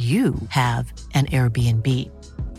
you 0.00 0.34
have 0.48 0.92
an 1.12 1.26
Airbnb. 1.26 1.86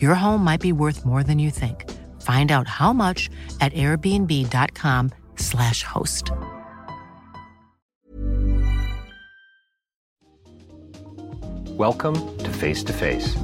Your 0.00 0.14
home 0.14 0.44
might 0.44 0.60
be 0.60 0.70
worth 0.70 1.04
more 1.04 1.24
than 1.24 1.40
you 1.40 1.50
think. 1.50 1.90
Find 2.22 2.52
out 2.52 2.68
how 2.68 2.92
much 2.92 3.28
at 3.60 3.72
airbnb.com/slash 3.72 5.82
host. 5.82 6.30
Welcome 11.70 12.14
to 12.38 12.48
Face 12.48 12.84
to 12.84 12.92
Face. 12.92 13.34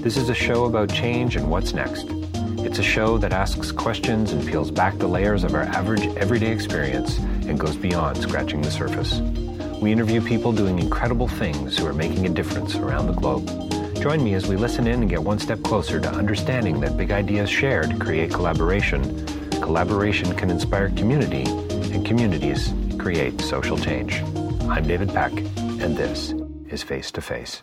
This 0.00 0.16
is 0.16 0.28
a 0.28 0.34
show 0.34 0.66
about 0.66 0.90
change 0.90 1.34
and 1.34 1.50
what's 1.50 1.72
next. 1.72 2.06
It's 2.62 2.78
a 2.78 2.84
show 2.84 3.18
that 3.18 3.32
asks 3.32 3.72
questions 3.72 4.32
and 4.32 4.46
peels 4.46 4.70
back 4.70 4.96
the 4.98 5.08
layers 5.08 5.42
of 5.42 5.54
our 5.54 5.62
average 5.62 6.06
everyday 6.16 6.52
experience 6.52 7.18
and 7.18 7.58
goes 7.58 7.74
beyond 7.74 8.18
scratching 8.18 8.62
the 8.62 8.70
surface. 8.70 9.20
We 9.80 9.92
interview 9.92 10.20
people 10.20 10.52
doing 10.52 10.78
incredible 10.78 11.26
things 11.26 11.78
who 11.78 11.86
are 11.86 11.94
making 11.94 12.26
a 12.26 12.28
difference 12.28 12.74
around 12.74 13.06
the 13.06 13.14
globe. 13.14 13.46
Join 13.96 14.22
me 14.22 14.34
as 14.34 14.46
we 14.46 14.56
listen 14.56 14.86
in 14.86 15.00
and 15.00 15.08
get 15.08 15.22
one 15.22 15.38
step 15.38 15.62
closer 15.62 15.98
to 15.98 16.10
understanding 16.10 16.80
that 16.80 16.98
big 16.98 17.10
ideas 17.10 17.48
shared 17.48 17.98
create 17.98 18.30
collaboration. 18.30 19.26
Collaboration 19.52 20.34
can 20.36 20.50
inspire 20.50 20.90
community, 20.90 21.44
and 21.94 22.04
communities 22.04 22.74
create 22.98 23.40
social 23.40 23.78
change. 23.78 24.20
I'm 24.68 24.86
David 24.86 25.08
Peck, 25.14 25.32
and 25.32 25.96
this 25.96 26.34
is 26.68 26.82
Face 26.82 27.10
to 27.12 27.22
Face. 27.22 27.62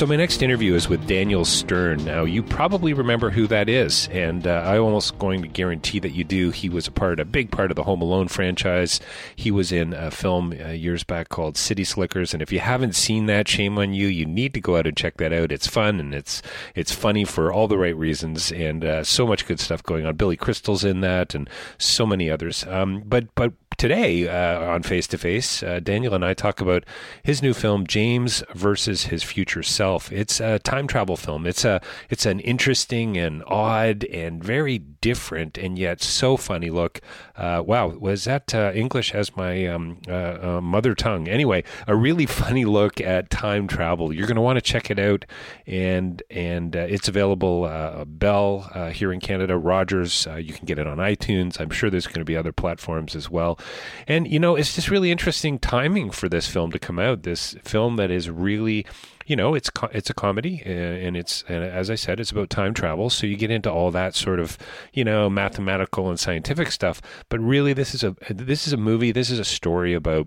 So, 0.00 0.06
my 0.06 0.16
next 0.16 0.40
interview 0.40 0.76
is 0.76 0.88
with 0.88 1.06
Daniel 1.06 1.44
Stern. 1.44 2.06
Now, 2.06 2.24
you 2.24 2.42
probably 2.42 2.94
remember 2.94 3.28
who 3.28 3.46
that 3.48 3.68
is, 3.68 4.08
and 4.10 4.46
uh, 4.46 4.62
I'm 4.64 4.80
almost 4.80 5.18
going 5.18 5.42
to 5.42 5.48
guarantee 5.48 5.98
that 5.98 6.12
you 6.12 6.24
do. 6.24 6.50
He 6.52 6.70
was 6.70 6.86
a 6.86 6.90
part, 6.90 7.20
a 7.20 7.26
big 7.26 7.50
part 7.50 7.70
of 7.70 7.76
the 7.76 7.82
Home 7.82 8.00
Alone 8.00 8.28
franchise. 8.28 8.98
He 9.36 9.50
was 9.50 9.72
in 9.72 9.92
a 9.92 10.10
film 10.10 10.54
uh, 10.58 10.68
years 10.68 11.04
back 11.04 11.28
called 11.28 11.58
City 11.58 11.84
Slickers, 11.84 12.32
and 12.32 12.42
if 12.42 12.50
you 12.50 12.60
haven't 12.60 12.94
seen 12.94 13.26
that, 13.26 13.46
shame 13.46 13.76
on 13.76 13.92
you. 13.92 14.06
You 14.06 14.24
need 14.24 14.54
to 14.54 14.60
go 14.62 14.78
out 14.78 14.86
and 14.86 14.96
check 14.96 15.18
that 15.18 15.34
out. 15.34 15.52
It's 15.52 15.66
fun 15.66 16.00
and 16.00 16.14
it's 16.14 16.40
it's 16.74 16.92
funny 16.92 17.26
for 17.26 17.52
all 17.52 17.68
the 17.68 17.76
right 17.76 17.94
reasons, 17.94 18.50
and 18.50 18.82
uh, 18.82 19.04
so 19.04 19.26
much 19.26 19.46
good 19.46 19.60
stuff 19.60 19.82
going 19.82 20.06
on. 20.06 20.16
Billy 20.16 20.38
Crystal's 20.38 20.82
in 20.82 21.02
that, 21.02 21.34
and 21.34 21.46
so 21.76 22.06
many 22.06 22.30
others. 22.30 22.64
Um, 22.66 23.02
but 23.04 23.34
but 23.34 23.52
today 23.80 24.28
uh, 24.28 24.60
on 24.60 24.82
Face 24.82 25.06
to 25.06 25.16
Face, 25.16 25.64
Daniel 25.82 26.12
and 26.12 26.22
I 26.22 26.34
talk 26.34 26.60
about 26.60 26.84
his 27.22 27.40
new 27.40 27.54
film, 27.54 27.86
James 27.86 28.44
versus 28.54 29.04
His 29.04 29.22
Future 29.22 29.62
Self. 29.62 30.12
It's 30.12 30.38
a 30.38 30.58
time 30.58 30.86
travel 30.86 31.16
film. 31.16 31.46
It's 31.46 31.64
a 31.64 31.80
it's 32.10 32.26
an 32.26 32.40
interesting 32.40 33.16
and 33.16 33.42
odd 33.46 34.04
and 34.04 34.44
very 34.44 34.76
different 34.76 35.56
and 35.56 35.78
yet 35.78 36.02
so 36.02 36.36
funny 36.36 36.68
look. 36.68 37.00
Uh, 37.36 37.62
wow, 37.64 37.88
was 37.88 38.24
that 38.24 38.54
uh, 38.54 38.70
English 38.74 39.14
as 39.14 39.34
my 39.34 39.66
um, 39.66 39.98
uh, 40.06 40.12
uh, 40.12 40.60
mother 40.60 40.94
tongue? 40.94 41.26
Anyway, 41.26 41.64
a 41.86 41.96
really 41.96 42.26
funny 42.26 42.66
look 42.66 43.00
at 43.00 43.30
time 43.30 43.66
travel. 43.66 44.12
You're 44.12 44.26
going 44.26 44.36
to 44.36 44.42
want 44.42 44.58
to 44.58 44.60
check 44.60 44.90
it 44.90 44.98
out, 44.98 45.24
and 45.66 46.22
and 46.28 46.76
uh, 46.76 46.80
it's 46.80 47.08
available 47.08 47.70
Bell 48.06 48.90
here 48.92 49.10
in 49.10 49.20
Canada, 49.20 49.56
Rogers. 49.56 50.28
you 50.38 50.52
can 50.52 50.66
get 50.66 50.78
it 50.78 50.86
on 50.86 50.98
iTunes. 50.98 51.58
I'm 51.58 51.70
sure 51.70 51.88
there's 51.88 52.06
going 52.06 52.20
to 52.20 52.24
be 52.26 52.36
other 52.36 52.52
platforms 52.52 53.16
as 53.16 53.30
well. 53.30 53.58
And, 54.06 54.30
you 54.30 54.38
know, 54.38 54.56
it's 54.56 54.74
just 54.74 54.90
really 54.90 55.10
interesting 55.10 55.58
timing 55.58 56.10
for 56.10 56.28
this 56.28 56.46
film 56.46 56.72
to 56.72 56.78
come 56.78 56.98
out. 56.98 57.22
This 57.22 57.54
film 57.64 57.96
that 57.96 58.10
is 58.10 58.30
really 58.30 58.86
you 59.30 59.36
know, 59.36 59.54
it's 59.54 59.70
it's 59.92 60.10
a 60.10 60.14
comedy, 60.14 60.60
and 60.64 61.16
it's 61.16 61.44
and 61.46 61.62
as 61.62 61.88
I 61.88 61.94
said, 61.94 62.18
it's 62.18 62.32
about 62.32 62.50
time 62.50 62.74
travel. 62.74 63.10
So 63.10 63.28
you 63.28 63.36
get 63.36 63.52
into 63.52 63.70
all 63.70 63.92
that 63.92 64.16
sort 64.16 64.40
of 64.40 64.58
you 64.92 65.04
know 65.04 65.30
mathematical 65.30 66.08
and 66.08 66.18
scientific 66.18 66.72
stuff. 66.72 67.00
But 67.28 67.38
really, 67.38 67.72
this 67.72 67.94
is 67.94 68.02
a 68.02 68.16
this 68.28 68.66
is 68.66 68.72
a 68.72 68.76
movie. 68.76 69.12
This 69.12 69.30
is 69.30 69.38
a 69.38 69.44
story 69.44 69.94
about 69.94 70.26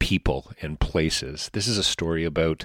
people 0.00 0.50
and 0.60 0.80
places. 0.80 1.48
This 1.52 1.68
is 1.68 1.78
a 1.78 1.84
story 1.84 2.24
about 2.24 2.64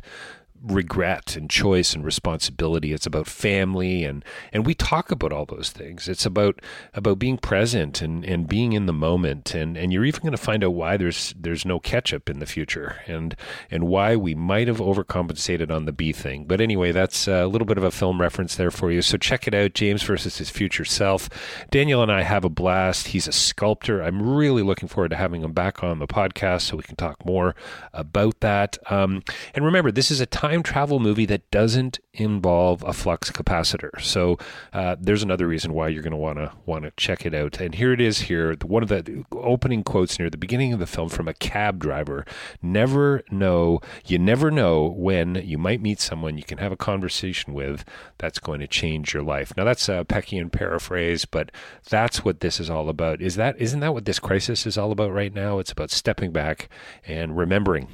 regret 0.63 1.35
and 1.35 1.49
choice 1.49 1.93
and 1.93 2.03
responsibility. 2.03 2.93
It's 2.93 3.05
about 3.05 3.27
family 3.27 4.03
and 4.03 4.23
and 4.51 4.65
we 4.65 4.73
talk 4.73 5.11
about 5.11 5.31
all 5.31 5.45
those 5.45 5.69
things. 5.69 6.07
It's 6.07 6.25
about 6.25 6.61
about 6.93 7.19
being 7.19 7.37
present 7.37 8.01
and, 8.01 8.25
and 8.25 8.47
being 8.47 8.73
in 8.73 8.85
the 8.85 8.93
moment 8.93 9.53
and, 9.53 9.77
and 9.77 9.93
you're 9.93 10.05
even 10.05 10.21
going 10.21 10.31
to 10.31 10.37
find 10.37 10.63
out 10.63 10.73
why 10.73 10.97
there's 10.97 11.33
there's 11.39 11.65
no 11.65 11.79
ketchup 11.79 12.29
in 12.29 12.39
the 12.39 12.45
future 12.45 12.97
and 13.07 13.35
and 13.69 13.87
why 13.87 14.15
we 14.15 14.35
might 14.35 14.67
have 14.67 14.79
overcompensated 14.79 15.71
on 15.71 15.85
the 15.85 15.91
B 15.91 16.11
thing. 16.11 16.45
But 16.45 16.61
anyway, 16.61 16.91
that's 16.91 17.27
a 17.27 17.45
little 17.45 17.67
bit 17.67 17.77
of 17.77 17.83
a 17.83 17.91
film 17.91 18.19
reference 18.19 18.55
there 18.55 18.71
for 18.71 18.91
you. 18.91 19.01
So 19.01 19.17
check 19.17 19.47
it 19.47 19.53
out, 19.53 19.73
James 19.73 20.03
versus 20.03 20.37
his 20.37 20.49
future 20.49 20.85
self. 20.85 21.29
Daniel 21.69 22.01
and 22.01 22.11
I 22.11 22.23
have 22.23 22.43
a 22.43 22.49
blast. 22.49 23.07
He's 23.07 23.27
a 23.27 23.31
sculptor. 23.31 24.01
I'm 24.01 24.35
really 24.35 24.63
looking 24.63 24.87
forward 24.87 25.09
to 25.09 25.17
having 25.17 25.43
him 25.43 25.53
back 25.53 25.83
on 25.83 25.99
the 25.99 26.07
podcast 26.07 26.61
so 26.61 26.77
we 26.77 26.83
can 26.83 26.95
talk 26.95 27.25
more 27.25 27.55
about 27.93 28.39
that. 28.39 28.77
Um, 28.89 29.23
and 29.53 29.63
remember, 29.63 29.91
this 29.91 30.11
is 30.11 30.19
a 30.19 30.25
time 30.25 30.46
time 30.47 30.63
travel 30.63 30.99
movie 30.99 31.25
that 31.25 31.49
doesn't 31.51 31.99
involve 32.13 32.83
a 32.83 32.93
flux 32.93 33.29
capacitor. 33.31 34.01
So 34.01 34.37
uh, 34.73 34.95
there's 34.99 35.23
another 35.23 35.47
reason 35.47 35.73
why 35.73 35.89
you're 35.89 36.01
going 36.01 36.11
to 36.11 36.17
want 36.17 36.39
to 36.39 36.51
want 36.65 36.83
to 36.83 36.91
check 36.97 37.25
it 37.25 37.33
out. 37.33 37.59
And 37.59 37.75
here 37.75 37.91
it 37.91 38.01
is. 38.01 38.21
Here, 38.21 38.55
one 38.63 38.83
of 38.83 38.89
the 38.89 39.25
opening 39.31 39.83
quotes 39.83 40.17
near 40.17 40.29
the 40.29 40.37
beginning 40.37 40.73
of 40.73 40.79
the 40.79 40.85
film 40.85 41.09
from 41.09 41.27
a 41.27 41.33
cab 41.33 41.79
driver: 41.79 42.25
"Never 42.61 43.23
know. 43.29 43.81
You 44.05 44.19
never 44.19 44.49
know 44.49 44.87
when 44.95 45.35
you 45.35 45.57
might 45.57 45.81
meet 45.81 45.99
someone 45.99 46.37
you 46.37 46.43
can 46.43 46.57
have 46.59 46.71
a 46.71 46.77
conversation 46.77 47.53
with 47.53 47.83
that's 48.17 48.39
going 48.39 48.61
to 48.61 48.67
change 48.67 49.13
your 49.13 49.23
life." 49.23 49.53
Now 49.57 49.65
that's 49.65 49.89
a 49.89 50.05
Peckian 50.05 50.51
paraphrase, 50.51 51.25
but 51.25 51.51
that's 51.89 52.23
what 52.23 52.39
this 52.39 52.59
is 52.59 52.69
all 52.69 52.89
about. 52.89 53.21
Is 53.21 53.35
that 53.35 53.59
isn't 53.59 53.81
that 53.81 53.93
what 53.93 54.05
this 54.05 54.19
crisis 54.19 54.65
is 54.65 54.77
all 54.77 54.91
about 54.91 55.11
right 55.11 55.33
now? 55.33 55.59
It's 55.59 55.71
about 55.71 55.91
stepping 55.91 56.31
back 56.31 56.69
and 57.05 57.37
remembering 57.37 57.87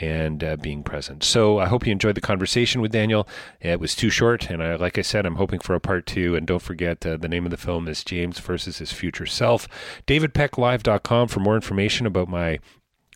and 0.00 0.42
uh, 0.42 0.56
being 0.56 0.82
present. 0.82 1.22
So 1.22 1.58
I 1.58 1.66
hope 1.66 1.86
you 1.86 1.92
enjoyed 1.92 2.14
the 2.14 2.20
conversation 2.20 2.80
with 2.80 2.92
Daniel. 2.92 3.28
It 3.60 3.80
was 3.80 3.94
too 3.94 4.10
short, 4.10 4.50
and 4.50 4.62
I, 4.62 4.76
like 4.76 4.98
I 4.98 5.02
said, 5.02 5.26
I'm 5.26 5.36
hoping 5.36 5.60
for 5.60 5.74
a 5.74 5.80
part 5.80 6.06
two. 6.06 6.36
And 6.36 6.46
don't 6.46 6.62
forget, 6.62 7.04
uh, 7.04 7.16
the 7.16 7.28
name 7.28 7.44
of 7.44 7.50
the 7.50 7.56
film 7.56 7.88
is 7.88 8.04
James 8.04 8.38
versus 8.38 8.78
His 8.78 8.92
Future 8.92 9.26
Self. 9.26 9.68
DavidPeckLive.com 10.06 11.28
for 11.28 11.40
more 11.40 11.54
information 11.54 12.06
about 12.06 12.28
my 12.28 12.58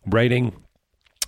writing 0.06 0.56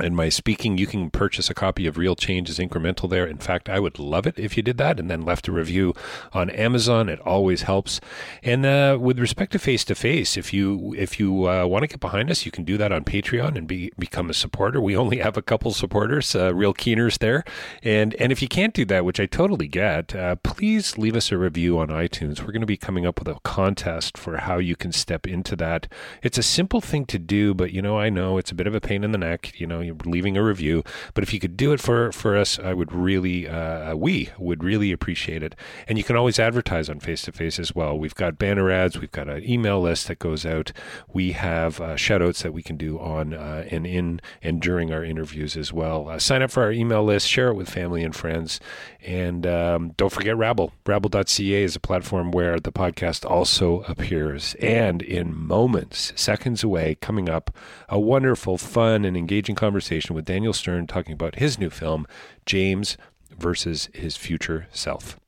and 0.00 0.16
my 0.16 0.28
speaking, 0.28 0.76
you 0.76 0.86
can 0.86 1.10
purchase 1.10 1.48
a 1.50 1.54
copy 1.54 1.86
of 1.86 1.96
Real 1.96 2.16
Change 2.16 2.50
is 2.50 2.58
Incremental 2.58 3.08
there. 3.08 3.26
In 3.26 3.38
fact, 3.38 3.68
I 3.68 3.78
would 3.78 3.98
love 3.98 4.26
it 4.26 4.38
if 4.38 4.56
you 4.56 4.62
did 4.62 4.76
that 4.78 4.98
and 4.98 5.08
then 5.08 5.22
left 5.22 5.46
a 5.46 5.52
review 5.52 5.94
on 6.32 6.50
Amazon. 6.50 7.08
It 7.08 7.20
always 7.20 7.62
helps. 7.62 8.00
And 8.42 8.66
uh, 8.66 8.98
with 9.00 9.18
respect 9.18 9.52
to 9.52 9.58
face 9.58 9.84
to 9.84 9.94
face, 9.94 10.36
if 10.36 10.52
you 10.52 10.94
if 10.96 11.20
you 11.20 11.48
uh, 11.48 11.66
want 11.66 11.84
to 11.84 11.86
get 11.86 12.00
behind 12.00 12.30
us, 12.30 12.44
you 12.44 12.50
can 12.50 12.64
do 12.64 12.76
that 12.78 12.92
on 12.92 13.04
Patreon 13.04 13.56
and 13.56 13.68
be 13.68 13.92
become 13.98 14.30
a 14.30 14.34
supporter. 14.34 14.80
We 14.80 14.96
only 14.96 15.18
have 15.18 15.36
a 15.36 15.42
couple 15.42 15.72
supporters, 15.72 16.34
uh, 16.34 16.52
real 16.54 16.74
keeners 16.74 17.18
there. 17.18 17.44
And 17.82 18.14
and 18.14 18.32
if 18.32 18.42
you 18.42 18.48
can't 18.48 18.74
do 18.74 18.84
that, 18.86 19.04
which 19.04 19.20
I 19.20 19.26
totally 19.26 19.68
get, 19.68 20.14
uh, 20.14 20.36
please 20.36 20.98
leave 20.98 21.14
us 21.14 21.30
a 21.30 21.38
review 21.38 21.78
on 21.78 21.88
iTunes. 21.88 22.40
We're 22.40 22.52
going 22.52 22.60
to 22.60 22.66
be 22.66 22.76
coming 22.76 23.06
up 23.06 23.20
with 23.20 23.28
a 23.28 23.38
contest 23.44 24.18
for 24.18 24.38
how 24.38 24.58
you 24.58 24.74
can 24.74 24.90
step 24.90 25.26
into 25.26 25.54
that. 25.56 25.86
It's 26.22 26.38
a 26.38 26.42
simple 26.42 26.80
thing 26.80 27.06
to 27.06 27.18
do, 27.18 27.54
but 27.54 27.72
you 27.72 27.80
know 27.80 27.98
I 27.98 28.10
know 28.10 28.38
it's 28.38 28.50
a 28.50 28.54
bit 28.56 28.66
of 28.66 28.74
a 28.74 28.80
pain 28.80 29.04
in 29.04 29.12
the 29.12 29.18
neck. 29.18 29.60
You 29.60 29.66
know 29.66 29.83
leaving 30.04 30.36
a 30.36 30.42
review. 30.42 30.82
But 31.14 31.24
if 31.24 31.32
you 31.32 31.40
could 31.40 31.56
do 31.56 31.72
it 31.72 31.80
for 31.80 32.12
for 32.12 32.36
us, 32.36 32.58
I 32.58 32.72
would 32.72 32.92
really, 32.92 33.48
uh, 33.48 33.94
we 33.94 34.30
would 34.38 34.64
really 34.64 34.92
appreciate 34.92 35.42
it. 35.42 35.54
And 35.86 35.98
you 35.98 36.04
can 36.04 36.16
always 36.16 36.38
advertise 36.38 36.88
on 36.88 37.00
Face 37.00 37.22
to 37.22 37.32
Face 37.32 37.58
as 37.58 37.74
well. 37.74 37.98
We've 37.98 38.14
got 38.14 38.38
banner 38.38 38.70
ads, 38.70 38.98
we've 38.98 39.12
got 39.12 39.28
an 39.28 39.48
email 39.48 39.80
list 39.80 40.08
that 40.08 40.18
goes 40.18 40.44
out. 40.46 40.72
We 41.12 41.32
have 41.32 41.80
uh, 41.80 41.96
shout 41.96 42.22
outs 42.22 42.42
that 42.42 42.52
we 42.52 42.62
can 42.62 42.76
do 42.76 42.98
on 42.98 43.34
uh, 43.34 43.66
and 43.70 43.86
in 43.86 44.20
and 44.42 44.60
during 44.60 44.92
our 44.92 45.04
interviews 45.04 45.56
as 45.56 45.72
well. 45.72 46.08
Uh, 46.08 46.18
sign 46.18 46.42
up 46.42 46.50
for 46.50 46.62
our 46.62 46.72
email 46.72 47.04
list, 47.04 47.28
share 47.28 47.48
it 47.48 47.54
with 47.54 47.68
family 47.68 48.02
and 48.02 48.14
friends, 48.14 48.60
and 49.02 49.46
um, 49.46 49.92
don't 49.96 50.12
forget 50.12 50.36
Rabble. 50.36 50.72
Rabble.ca 50.86 51.62
is 51.62 51.76
a 51.76 51.80
platform 51.80 52.30
where 52.30 52.58
the 52.58 52.72
podcast 52.72 53.28
also 53.28 53.82
appears. 53.82 54.54
And 54.60 55.02
in 55.02 55.36
moments, 55.36 56.12
seconds 56.16 56.64
away, 56.64 56.96
coming 57.00 57.28
up, 57.28 57.54
a 57.88 58.00
wonderful, 58.00 58.58
fun, 58.58 59.04
and 59.04 59.16
engaging 59.16 59.54
conversation 59.54 59.73
with 60.14 60.24
Daniel 60.24 60.52
Stern 60.52 60.86
talking 60.86 61.12
about 61.12 61.36
his 61.36 61.58
new 61.58 61.70
film, 61.70 62.06
James 62.46 62.96
versus 63.36 63.88
his 63.92 64.16
future 64.16 64.68
self. 64.72 65.18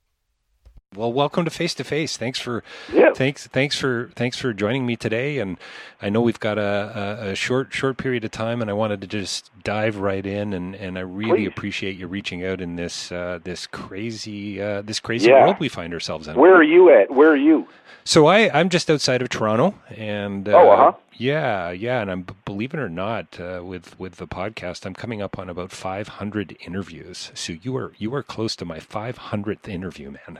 Well, 0.96 1.12
welcome 1.12 1.44
to 1.44 1.50
Face 1.50 1.74
to 1.74 1.84
Face. 1.84 2.16
Thanks 2.16 2.38
for 2.40 2.64
yeah. 2.92 3.12
thanks 3.14 3.46
thanks 3.48 3.78
for 3.78 4.10
thanks 4.14 4.38
for 4.38 4.52
joining 4.54 4.86
me 4.86 4.96
today. 4.96 5.38
And 5.38 5.58
I 6.00 6.08
know 6.08 6.20
we've 6.22 6.40
got 6.40 6.56
a, 6.58 7.18
a, 7.22 7.30
a 7.30 7.34
short 7.34 7.72
short 7.72 7.98
period 7.98 8.24
of 8.24 8.30
time, 8.30 8.62
and 8.62 8.70
I 8.70 8.72
wanted 8.72 9.00
to 9.02 9.06
just 9.06 9.50
dive 9.62 9.98
right 9.98 10.24
in. 10.24 10.52
And, 10.54 10.74
and 10.74 10.96
I 10.96 11.02
really 11.02 11.42
Please. 11.42 11.48
appreciate 11.48 11.96
you 11.98 12.06
reaching 12.06 12.44
out 12.46 12.60
in 12.60 12.76
this 12.76 13.12
uh, 13.12 13.40
this 13.44 13.66
crazy 13.66 14.60
uh, 14.60 14.80
this 14.82 14.98
crazy 14.98 15.28
Yeah. 15.28 15.42
world 15.42 15.56
we 15.60 15.68
find 15.68 15.92
ourselves 15.92 16.28
in. 16.28 16.36
Where 16.36 16.54
are 16.54 16.62
you 16.62 16.90
at? 16.90 17.10
Where 17.10 17.30
are 17.30 17.36
you? 17.36 17.68
So 18.04 18.26
I 18.26 18.48
I'm 18.58 18.68
just 18.70 18.88
outside 18.90 19.20
of 19.20 19.28
Toronto, 19.28 19.74
and 19.90 20.48
uh, 20.48 20.52
Oh, 20.52 20.70
uh-huh. 20.70 20.92
yeah, 21.14 21.72
yeah, 21.72 22.00
and 22.00 22.10
I'm 22.10 22.26
believe 22.44 22.72
it 22.72 22.78
or 22.80 22.88
not, 22.88 23.38
uh, 23.40 23.62
with 23.64 23.98
with 23.98 24.16
the 24.16 24.28
podcast, 24.28 24.86
I'm 24.86 24.94
coming 24.94 25.20
up 25.20 25.38
on 25.38 25.50
about 25.50 25.72
500 25.72 26.56
interviews. 26.64 27.32
So 27.34 27.54
you 27.60 27.76
are 27.76 27.92
you 27.98 28.14
are 28.14 28.22
close 28.22 28.54
to 28.56 28.64
my 28.64 28.78
500th 28.78 29.68
interview, 29.68 30.12
man. 30.12 30.38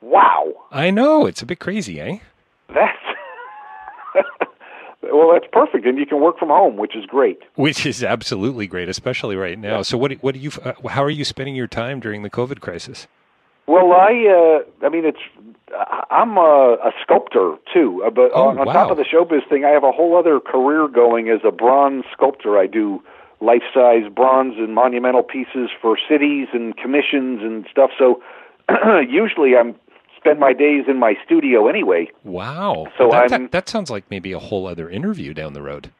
Wow. 0.00 0.52
I 0.70 0.90
know 0.90 1.26
it's 1.26 1.42
a 1.42 1.46
bit 1.46 1.58
crazy, 1.60 2.00
eh? 2.00 2.18
That's 2.74 2.96
well, 5.02 5.30
that's 5.32 5.46
perfect, 5.52 5.86
and 5.86 5.98
you 5.98 6.06
can 6.06 6.20
work 6.20 6.38
from 6.38 6.48
home, 6.48 6.76
which 6.76 6.96
is 6.96 7.04
great. 7.06 7.38
Which 7.54 7.86
is 7.86 8.02
absolutely 8.02 8.66
great, 8.66 8.88
especially 8.88 9.36
right 9.36 9.58
now. 9.58 9.82
So, 9.82 9.96
what 9.96 10.12
what 10.22 10.34
do 10.34 10.40
you? 10.40 10.50
Uh, 10.64 10.72
how 10.88 11.02
are 11.04 11.10
you 11.10 11.24
spending 11.24 11.54
your 11.56 11.66
time 11.66 12.00
during 12.00 12.22
the 12.22 12.30
COVID 12.30 12.60
crisis? 12.60 13.06
Well, 13.66 13.92
I, 13.92 14.62
uh, 14.82 14.86
I 14.86 14.88
mean, 14.88 15.04
it's 15.04 15.18
I'm 16.10 16.38
a, 16.38 16.76
a 16.82 16.92
sculptor 17.02 17.56
too, 17.72 18.02
uh, 18.06 18.10
but 18.10 18.30
Oh, 18.32 18.48
on, 18.48 18.58
on 18.58 18.66
wow. 18.66 18.72
top 18.72 18.90
of 18.90 18.96
the 18.96 19.04
showbiz 19.04 19.46
thing, 19.48 19.64
I 19.64 19.68
have 19.70 19.84
a 19.84 19.92
whole 19.92 20.16
other 20.16 20.40
career 20.40 20.88
going 20.88 21.28
as 21.28 21.40
a 21.44 21.50
bronze 21.52 22.04
sculptor. 22.12 22.58
I 22.58 22.66
do 22.66 23.02
life-size 23.40 24.10
bronze 24.14 24.54
and 24.56 24.74
monumental 24.74 25.22
pieces 25.22 25.68
for 25.80 25.96
cities 26.08 26.48
and 26.54 26.76
commissions 26.76 27.40
and 27.42 27.66
stuff. 27.70 27.90
So 27.98 28.22
usually, 29.08 29.54
I'm 29.54 29.74
spend 30.18 30.38
my 30.38 30.52
days 30.52 30.84
in 30.88 30.98
my 30.98 31.14
studio 31.24 31.68
anyway. 31.68 32.08
Wow. 32.24 32.86
So 32.98 33.08
that, 33.10 33.32
I'm- 33.32 33.42
that, 33.44 33.52
that 33.52 33.68
sounds 33.68 33.90
like 33.90 34.04
maybe 34.10 34.32
a 34.32 34.38
whole 34.38 34.66
other 34.66 34.90
interview 34.90 35.32
down 35.34 35.52
the 35.54 35.62
road. 35.62 35.90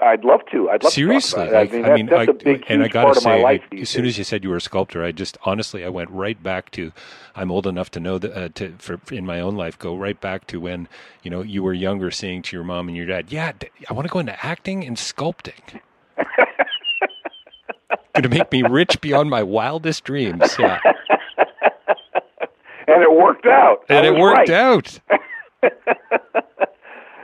I'd 0.00 0.24
love 0.24 0.40
to. 0.50 0.68
I'd 0.68 0.82
love 0.82 0.92
Seriously, 0.92 1.44
to. 1.44 1.50
talk 1.50 1.68
about 1.68 1.74
it. 1.74 1.82
like, 1.82 1.90
I 1.92 1.94
mean, 1.94 2.06
that's 2.06 2.28
I, 2.28 2.32
a 2.32 2.34
big, 2.34 2.64
and 2.68 2.82
I 2.82 2.88
gotta 2.88 3.04
part 3.06 3.16
of 3.18 3.24
my 3.24 3.36
say, 3.36 3.42
life. 3.42 3.62
I, 3.70 3.76
as 3.76 3.88
soon 3.90 4.04
as 4.04 4.18
you 4.18 4.24
said 4.24 4.42
you 4.42 4.50
were 4.50 4.56
a 4.56 4.60
sculptor, 4.60 5.04
I 5.04 5.12
just 5.12 5.36
honestly, 5.44 5.84
I 5.84 5.90
went 5.90 6.10
right 6.10 6.42
back 6.42 6.70
to. 6.72 6.90
I'm 7.36 7.52
old 7.52 7.66
enough 7.68 7.88
to 7.92 8.00
know 8.00 8.18
that 8.18 8.32
uh, 8.36 8.48
to 8.54 8.74
for 8.78 8.98
in 9.12 9.24
my 9.26 9.40
own 9.40 9.54
life, 9.56 9.78
go 9.78 9.94
right 9.96 10.18
back 10.20 10.46
to 10.48 10.58
when 10.58 10.88
you 11.22 11.30
know 11.30 11.42
you 11.42 11.62
were 11.62 11.74
younger, 11.74 12.10
saying 12.10 12.42
to 12.42 12.56
your 12.56 12.64
mom 12.64 12.88
and 12.88 12.96
your 12.96 13.06
dad, 13.06 13.26
"Yeah, 13.30 13.52
I 13.88 13.92
want 13.92 14.08
to 14.08 14.12
go 14.12 14.18
into 14.18 14.44
acting 14.44 14.84
and 14.84 14.96
sculpting." 14.96 15.80
Going 18.14 18.22
to 18.24 18.28
make 18.28 18.50
me 18.50 18.62
rich 18.62 19.00
beyond 19.00 19.30
my 19.30 19.42
wildest 19.44 20.02
dreams. 20.04 20.56
Yeah, 20.58 20.80
and 22.90 23.02
it 23.02 23.12
worked 23.12 23.46
out. 23.46 23.84
And 23.88 24.06
it 24.06 24.14
worked 24.14 24.48
right. 24.48 24.50
out. 24.50 25.00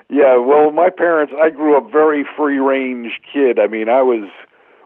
Yeah, 0.09 0.39
well, 0.39 0.71
my 0.71 0.89
parents, 0.89 1.33
I 1.41 1.51
grew 1.51 1.77
up 1.77 1.91
very 1.91 2.25
free 2.37 2.59
range 2.59 3.21
kid. 3.33 3.59
I 3.59 3.67
mean, 3.67 3.89
I 3.89 4.03
was, 4.03 4.31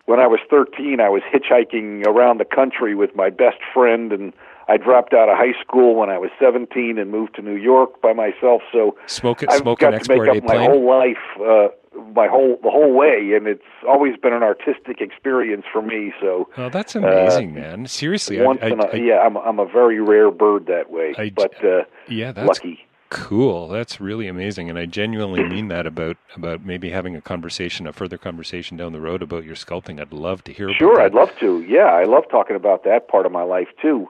when 0.07 0.19
I 0.19 0.27
was 0.27 0.41
13, 0.49 0.99
I 1.01 1.09
was 1.11 1.23
hitchhiking 1.33 2.07
around 2.07 2.39
the 2.39 2.47
country 2.47 2.95
with 2.95 3.15
my 3.15 3.29
best 3.29 3.59
friend, 3.73 4.13
and 4.13 4.33
I 4.71 4.77
dropped 4.77 5.13
out 5.15 5.29
of 5.29 5.37
high 5.37 5.61
school 5.61 5.95
when 5.97 6.11
I 6.11 6.19
was 6.19 6.31
17 6.39 6.97
and 6.99 7.11
moved 7.11 7.35
to 7.37 7.43
New 7.43 7.57
York 7.57 8.01
by 8.01 8.13
myself. 8.13 8.63
So 8.73 8.97
Smoke, 9.07 9.43
I've 9.49 9.59
smoke 9.59 9.81
got 9.81 9.91
to 9.91 10.09
make 10.09 10.29
up 10.29 10.43
my 10.45 10.55
plane. 10.55 10.71
whole 10.71 10.87
life, 10.89 11.17
uh, 11.45 11.69
my 12.15 12.29
whole, 12.29 12.57
the 12.63 12.71
whole 12.71 12.93
way, 12.93 13.33
and 13.37 13.49
it's 13.49 13.65
always 13.89 14.17
been 14.17 14.33
an 14.33 14.45
artistic 14.45 15.01
experience 15.01 15.65
for 15.73 15.83
me. 15.83 16.13
So 16.21 16.49
Oh, 16.57 16.69
that's 16.69 16.95
amazing, 16.95 17.53
man. 17.53 17.87
Seriously, 17.87 18.41
once 18.41 18.61
I, 18.63 18.69
in 18.69 18.81
a, 18.81 18.87
I- 18.87 18.95
yeah, 18.95 19.19
I'm, 19.21 19.37
I'm 19.37 19.59
a 19.59 19.67
very 19.67 20.01
rare 20.01 20.31
bird 20.31 20.67
that 20.67 20.89
way, 20.91 21.15
I- 21.19 21.31
but 21.35 21.63
uh, 21.65 21.83
yeah, 22.09 22.31
that's 22.33 22.47
lucky. 22.47 22.87
Cool. 23.11 23.67
That's 23.67 24.01
really 24.01 24.29
amazing, 24.29 24.71
and 24.71 24.79
I 24.79 24.87
genuinely 24.87 25.43
mean 25.43 25.67
that 25.67 25.85
about 25.85 26.17
about 26.37 26.65
maybe 26.65 26.91
having 26.91 27.17
a 27.17 27.21
conversation, 27.21 27.89
a 27.89 27.93
further 27.93 28.17
conversation 28.17 28.77
down 28.77 28.93
the 28.93 29.01
road 29.01 29.21
about 29.21 29.43
your 29.45 29.57
sculpting. 29.57 30.01
I'd 30.01 30.13
love 30.13 30.45
to 30.45 30.53
hear. 30.53 30.69
about 30.69 30.79
Sure. 30.79 31.01
I'd 31.01 31.13
love 31.15 31.33
to. 31.41 31.61
Yeah, 31.63 31.87
I 31.87 32.05
love 32.05 32.23
talking 32.31 32.55
about 32.55 32.85
that 32.85 33.09
part 33.09 33.27
of 33.27 33.33
my 33.33 33.43
life 33.43 33.67
too. 33.83 34.09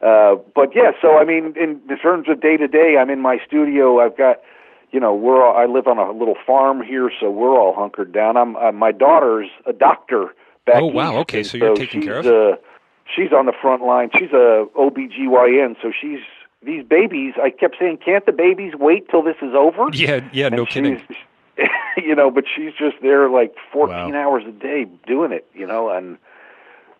Uh, 0.00 0.36
but 0.54 0.74
yeah, 0.74 0.92
so 1.00 1.16
I 1.18 1.24
mean, 1.24 1.54
in, 1.56 1.80
in 1.88 1.98
terms 1.98 2.28
of 2.28 2.40
day 2.40 2.56
to 2.56 2.68
day, 2.68 2.96
I'm 3.00 3.10
in 3.10 3.20
my 3.20 3.38
studio. 3.46 4.00
I've 4.00 4.16
got, 4.16 4.40
you 4.90 5.00
know, 5.00 5.14
we're 5.14 5.42
all, 5.44 5.56
I 5.56 5.64
live 5.66 5.86
on 5.86 5.98
a 5.98 6.12
little 6.12 6.36
farm 6.46 6.82
here, 6.82 7.10
so 7.20 7.30
we're 7.30 7.58
all 7.58 7.74
hunkered 7.74 8.12
down. 8.12 8.36
I'm 8.36 8.56
uh, 8.56 8.72
my 8.72 8.92
daughter's 8.92 9.48
a 9.66 9.72
doctor 9.72 10.34
back 10.66 10.82
Oh, 10.82 10.86
wow. 10.86 11.12
east, 11.12 11.20
Okay, 11.22 11.42
so 11.42 11.56
you're 11.56 11.76
taken 11.76 12.00
she's, 12.00 12.08
care 12.08 12.18
of? 12.18 12.26
Uh, 12.26 12.56
she's 13.14 13.32
on 13.32 13.46
the 13.46 13.52
front 13.60 13.82
line. 13.82 14.10
She's 14.18 14.32
a 14.32 14.66
OBGYN, 14.76 15.76
so 15.82 15.90
she's 15.98 16.20
these 16.62 16.84
babies. 16.84 17.34
I 17.42 17.50
kept 17.50 17.76
saying, 17.78 17.98
can't 18.04 18.24
the 18.26 18.32
babies 18.32 18.72
wait 18.78 19.08
till 19.10 19.22
this 19.22 19.36
is 19.42 19.54
over? 19.54 19.88
Yeah, 19.92 20.20
yeah, 20.32 20.48
no 20.48 20.64
kidding. 20.66 21.00
you 21.96 22.14
know, 22.14 22.30
but 22.30 22.44
she's 22.54 22.72
just 22.78 22.96
there 23.02 23.28
like 23.30 23.54
14 23.72 23.94
Wow. 23.96 24.12
hours 24.14 24.44
a 24.46 24.52
day 24.52 24.86
doing 25.06 25.32
it, 25.32 25.46
you 25.54 25.66
know, 25.66 25.88
and 25.90 26.18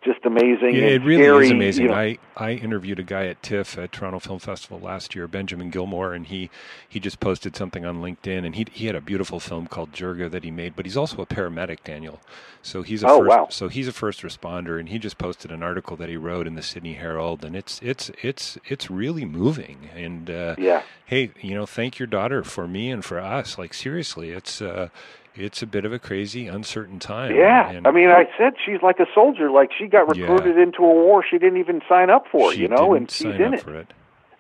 just 0.05 0.25
amazing. 0.25 0.75
Yeah, 0.75 0.83
it 0.87 1.03
really 1.03 1.23
scary, 1.23 1.47
is 1.47 1.51
amazing. 1.53 1.83
You 1.85 1.91
know, 1.91 1.97
I, 1.97 2.19
I 2.37 2.51
interviewed 2.53 2.99
a 2.99 3.03
guy 3.03 3.27
at 3.27 3.43
TIFF 3.43 3.79
at 3.79 3.93
Toronto 3.93 4.19
Film 4.19 4.39
Festival 4.39 4.79
last 4.79 5.15
year, 5.15 5.27
Benjamin 5.27 5.71
Gilmour, 5.71 6.15
and 6.15 6.27
he, 6.27 6.51
he 6.89 7.01
just 7.01 7.21
posted 7.21 7.57
something 7.57 7.85
on 7.85 8.01
LinkedIn, 8.03 8.45
and 8.45 8.55
he 8.55 8.67
he 8.73 8.87
had 8.87 8.95
a 8.95 9.01
beautiful 9.01 9.41
film 9.41 9.67
called 9.67 9.93
Jirga 9.93 10.31
that 10.31 10.45
he 10.45 10.51
made, 10.51 10.77
but 10.77 10.85
he's 10.87 10.97
also 10.97 11.21
a 11.23 11.27
paramedic, 11.27 11.79
Daniel. 11.85 12.21
So 12.63 12.83
he's 12.83 13.03
a 13.03 13.09
Oh, 13.09 13.19
first, 13.19 13.29
wow. 13.29 13.47
so 13.51 13.69
he's 13.69 13.89
a 13.89 13.93
first 13.93 14.23
responder, 14.23 14.79
and 14.81 14.89
he 14.89 14.99
just 14.99 15.19
posted 15.19 15.51
an 15.51 15.63
article 15.63 15.97
that 15.97 16.09
he 16.09 16.17
wrote 16.17 16.47
in 16.47 16.55
the 16.55 16.63
Sydney 16.63 16.95
Herald, 16.95 17.45
and 17.45 17.55
it's 17.57 17.81
it's 17.83 18.11
it's 18.23 18.59
it's 18.67 18.91
really 18.91 19.25
moving. 19.25 19.91
And 19.95 20.31
uh, 20.31 20.55
yeah. 20.59 20.83
hey, 21.07 21.31
you 21.41 21.55
know, 21.55 21.67
thank 21.67 21.99
your 21.99 22.07
daughter 22.07 22.43
for 22.45 22.67
me 22.67 22.91
and 22.91 23.05
for 23.05 23.19
us. 23.19 23.59
Like 23.59 23.75
seriously, 23.75 24.31
it's 24.31 24.63
uh, 24.63 24.89
it's 25.35 25.63
a 25.63 25.67
bit 25.67 25.85
of 25.85 25.93
a 25.93 25.99
crazy, 25.99 26.47
uncertain 26.47 26.99
time. 26.99 27.35
Yeah, 27.35 27.71
and 27.71 27.87
I 27.87 27.91
mean, 27.91 28.09
I 28.09 28.25
said 28.39 28.55
she's 28.65 28.83
like 28.83 29.01
a 29.01 29.07
soldier. 29.15 29.51
Like 29.51 29.71
she 29.77 29.87
got 29.87 30.17
Yeah. 30.17 30.27
recruited 30.27 30.59
into 30.59 30.83
a 30.85 30.93
war 30.93 31.25
she 31.29 31.39
didn't 31.39 31.59
even 31.59 31.83
sign 31.89 32.11
up 32.11 32.27
for, 32.31 32.53
she 32.53 32.63
you 32.63 32.69
know, 32.69 32.95
and 32.95 33.11
she's 33.11 33.35
in 33.35 33.55
it. 33.55 33.67
it. 33.67 33.93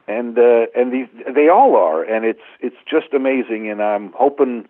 and 0.06 0.38
uh, 0.38 0.66
and 0.74 0.92
these 0.92 1.08
they 1.34 1.48
all 1.48 1.76
are, 1.76 2.02
and 2.02 2.24
it's 2.24 2.42
it's 2.60 2.76
just 2.88 3.12
amazing. 3.14 3.70
And 3.70 3.82
I'm 3.82 4.12
hoping 4.12 4.68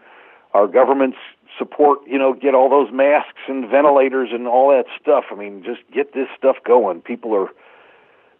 our 0.54 0.66
governments 0.66 1.18
support, 1.58 2.00
you 2.06 2.18
know, 2.18 2.32
get 2.32 2.54
all 2.54 2.68
those 2.68 2.92
masks 2.92 3.38
and 3.48 3.68
ventilators 3.70 4.30
and 4.32 4.46
all 4.48 4.70
that 4.70 4.86
stuff. 5.00 5.24
I 5.30 5.34
mean, 5.36 5.62
just 5.64 5.80
get 5.92 6.12
this 6.14 6.26
stuff 6.36 6.56
going. 6.64 7.00
People 7.00 7.32
are, 7.34 7.48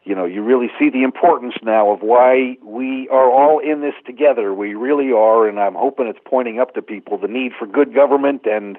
you 0.04 0.14
know, 0.14 0.26
you 0.26 0.42
really 0.42 0.70
see 0.78 0.90
the 0.90 1.02
importance 1.02 1.54
now 1.62 1.90
of 1.90 2.02
why 2.02 2.56
we 2.62 3.08
are 3.08 3.30
all 3.30 3.58
in 3.58 3.80
this 3.80 3.94
together. 4.06 4.52
We 4.52 4.74
really 4.74 5.12
are, 5.12 5.48
and 5.48 5.58
I'm 5.58 5.74
hoping 5.74 6.06
it's 6.06 6.18
pointing 6.24 6.60
up 6.60 6.74
to 6.74 6.82
people 6.82 7.16
the 7.18 7.28
need 7.28 7.52
for 7.58 7.66
good 7.66 7.94
government 7.94 8.46
and. 8.46 8.78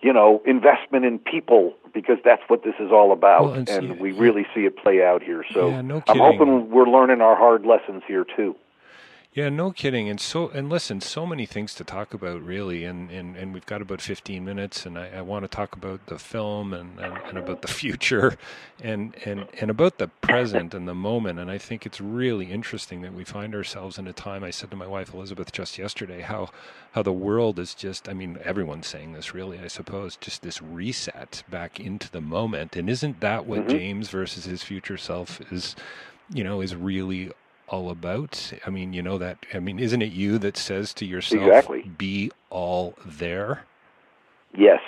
You 0.00 0.12
know, 0.12 0.40
investment 0.46 1.04
in 1.04 1.18
people 1.18 1.74
because 1.92 2.18
that's 2.24 2.42
what 2.46 2.62
this 2.62 2.76
is 2.78 2.92
all 2.92 3.10
about, 3.10 3.42
Well, 3.46 3.54
and 3.54 3.68
and 3.68 3.96
see- 3.96 4.00
we 4.00 4.12
really 4.12 4.46
see 4.54 4.64
it 4.64 4.76
play 4.76 5.04
out 5.04 5.24
here. 5.24 5.44
So 5.52 5.70
Yeah, 5.70 5.80
no 5.80 6.04
I'm 6.06 6.20
hoping 6.20 6.70
we're 6.70 6.86
learning 6.88 7.20
our 7.20 7.34
hard 7.34 7.66
lessons 7.66 8.04
here 8.06 8.24
too. 8.24 8.54
Yeah, 9.38 9.50
no 9.50 9.70
kidding. 9.70 10.08
And 10.08 10.20
so, 10.20 10.48
and 10.48 10.68
listen, 10.68 11.00
so 11.00 11.24
many 11.24 11.46
things 11.46 11.72
to 11.76 11.84
talk 11.84 12.12
about, 12.12 12.42
really. 12.42 12.84
And 12.84 13.08
and, 13.08 13.36
and 13.36 13.54
we've 13.54 13.66
got 13.66 13.80
about 13.80 14.00
fifteen 14.00 14.44
minutes, 14.44 14.84
and 14.84 14.98
I, 14.98 15.18
I 15.18 15.20
want 15.20 15.44
to 15.44 15.48
talk 15.48 15.76
about 15.76 16.04
the 16.06 16.18
film 16.18 16.74
and, 16.74 16.98
and, 16.98 17.16
and 17.28 17.38
about 17.38 17.62
the 17.62 17.68
future, 17.82 18.36
and 18.82 19.14
and 19.24 19.46
and 19.60 19.70
about 19.70 19.98
the 19.98 20.08
present 20.08 20.74
and 20.74 20.88
the 20.88 20.94
moment. 20.94 21.38
And 21.38 21.52
I 21.52 21.58
think 21.58 21.86
it's 21.86 22.00
really 22.00 22.46
interesting 22.50 23.02
that 23.02 23.14
we 23.14 23.22
find 23.22 23.54
ourselves 23.54 23.96
in 23.96 24.08
a 24.08 24.12
time. 24.12 24.42
I 24.42 24.50
said 24.50 24.72
to 24.72 24.76
my 24.76 24.88
wife 24.88 25.14
Elizabeth 25.14 25.52
just 25.52 25.78
yesterday 25.78 26.22
how 26.22 26.50
how 26.94 27.04
the 27.04 27.12
world 27.12 27.60
is 27.60 27.76
just. 27.76 28.08
I 28.08 28.14
mean, 28.14 28.40
everyone's 28.44 28.88
saying 28.88 29.12
this, 29.12 29.34
really. 29.34 29.60
I 29.60 29.68
suppose 29.68 30.16
just 30.16 30.42
this 30.42 30.60
reset 30.60 31.44
back 31.48 31.78
into 31.78 32.10
the 32.10 32.20
moment. 32.20 32.74
And 32.74 32.90
isn't 32.90 33.20
that 33.20 33.46
what 33.46 33.68
Mhm. 33.68 33.70
James 33.70 34.08
versus 34.08 34.46
his 34.46 34.64
future 34.64 34.98
self 34.98 35.40
is? 35.52 35.76
You 36.34 36.44
know, 36.44 36.60
is 36.60 36.74
really 36.76 37.30
all 37.70 37.90
about? 37.90 38.52
I 38.66 38.70
mean, 38.70 38.92
you 38.92 39.02
know 39.02 39.18
that. 39.18 39.38
I 39.54 39.58
mean, 39.58 39.78
isn't 39.78 40.02
it 40.02 40.12
you 40.12 40.38
that 40.38 40.56
says 40.56 40.94
to 40.94 41.04
yourself, 41.04 41.42
Exactly. 41.42 41.82
"Be 41.82 42.30
all 42.50 42.94
there"? 43.04 43.64
Yes, 44.56 44.80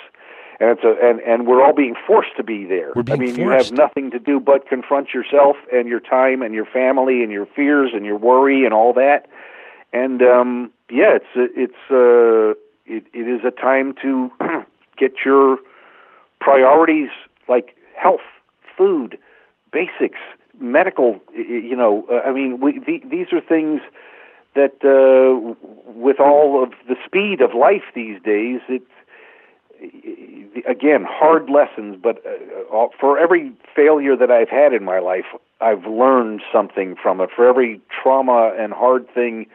and 0.59 0.69
it's 0.69 0.83
a 0.83 0.95
and 1.03 1.19
and 1.21 1.47
we're 1.47 1.63
all 1.63 1.73
being 1.73 1.95
forced 2.07 2.35
to 2.37 2.43
be 2.43 2.65
there. 2.65 2.91
We're 2.95 3.03
being 3.03 3.21
I 3.21 3.25
mean, 3.25 3.35
you 3.35 3.49
have 3.49 3.71
nothing 3.71 4.11
to 4.11 4.19
do 4.19 4.39
but 4.39 4.67
confront 4.67 5.13
yourself 5.13 5.57
and 5.73 5.87
your 5.87 5.99
time 5.99 6.41
and 6.41 6.53
your 6.53 6.65
family 6.65 7.23
and 7.23 7.31
your 7.31 7.47
fears 7.47 7.91
and 7.93 8.05
your 8.05 8.17
worry 8.17 8.63
and 8.63 8.73
all 8.73 8.93
that. 8.93 9.27
And 9.93 10.21
um, 10.21 10.71
yeah, 10.89 11.17
it's 11.17 11.25
it's 11.35 11.73
uh, 11.89 12.59
it, 12.85 13.05
it 13.13 13.27
is 13.27 13.41
a 13.43 13.51
time 13.51 13.95
to 14.01 14.31
get 14.97 15.13
your 15.25 15.57
priorities 16.39 17.09
like 17.47 17.75
health, 17.95 18.21
food, 18.77 19.17
basics, 19.71 20.19
medical. 20.61 21.19
You 21.33 21.75
know, 21.75 22.05
uh, 22.11 22.27
I 22.27 22.31
mean, 22.31 22.59
we, 22.59 22.79
the, 22.79 23.01
these 23.09 23.27
are 23.33 23.41
things 23.41 23.81
that, 24.55 24.75
uh, 24.83 25.55
with 25.93 26.19
all 26.19 26.63
of 26.63 26.71
the 26.87 26.95
speed 27.05 27.41
of 27.41 27.53
life 27.53 27.83
these 27.95 28.21
days, 28.21 28.59
it's 28.69 28.85
again 30.67 31.05
hard 31.07 31.49
lessons. 31.49 31.97
But 32.01 32.23
uh, 32.25 32.87
for 32.99 33.17
every 33.17 33.51
failure 33.75 34.15
that 34.15 34.31
I've 34.31 34.49
had 34.49 34.73
in 34.73 34.83
my 34.83 34.99
life, 34.99 35.25
I've 35.59 35.85
learned 35.85 36.41
something 36.53 36.95
from 37.01 37.21
it. 37.21 37.29
For 37.35 37.47
every 37.47 37.81
trauma 38.01 38.53
and 38.57 38.73
hard 38.73 39.11
thing, 39.13 39.47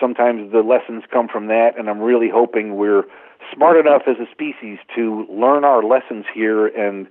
sometimes 0.00 0.52
the 0.52 0.60
lessons 0.60 1.04
come 1.12 1.28
from 1.28 1.48
that. 1.48 1.78
And 1.78 1.88
I'm 1.88 2.00
really 2.00 2.28
hoping 2.28 2.76
we're 2.76 3.04
smart 3.54 3.76
enough 3.76 4.02
as 4.06 4.16
a 4.18 4.30
species 4.30 4.78
to 4.94 5.26
learn 5.30 5.64
our 5.64 5.82
lessons 5.82 6.24
here 6.32 6.66
and 6.66 7.06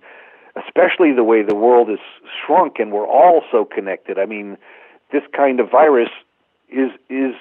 especially 0.64 1.12
the 1.12 1.24
way 1.24 1.42
the 1.44 1.56
world 1.56 1.90
is 1.90 2.00
shrunk 2.46 2.80
and 2.80 2.92
we're 2.92 3.08
all 3.08 3.44
so 3.52 3.66
connected. 3.66 4.18
I 4.18 4.26
mean, 4.26 4.58
this 5.12 5.24
kind 5.36 5.60
of 5.60 5.70
virus 5.70 6.10
is 6.70 6.92
is 7.10 7.36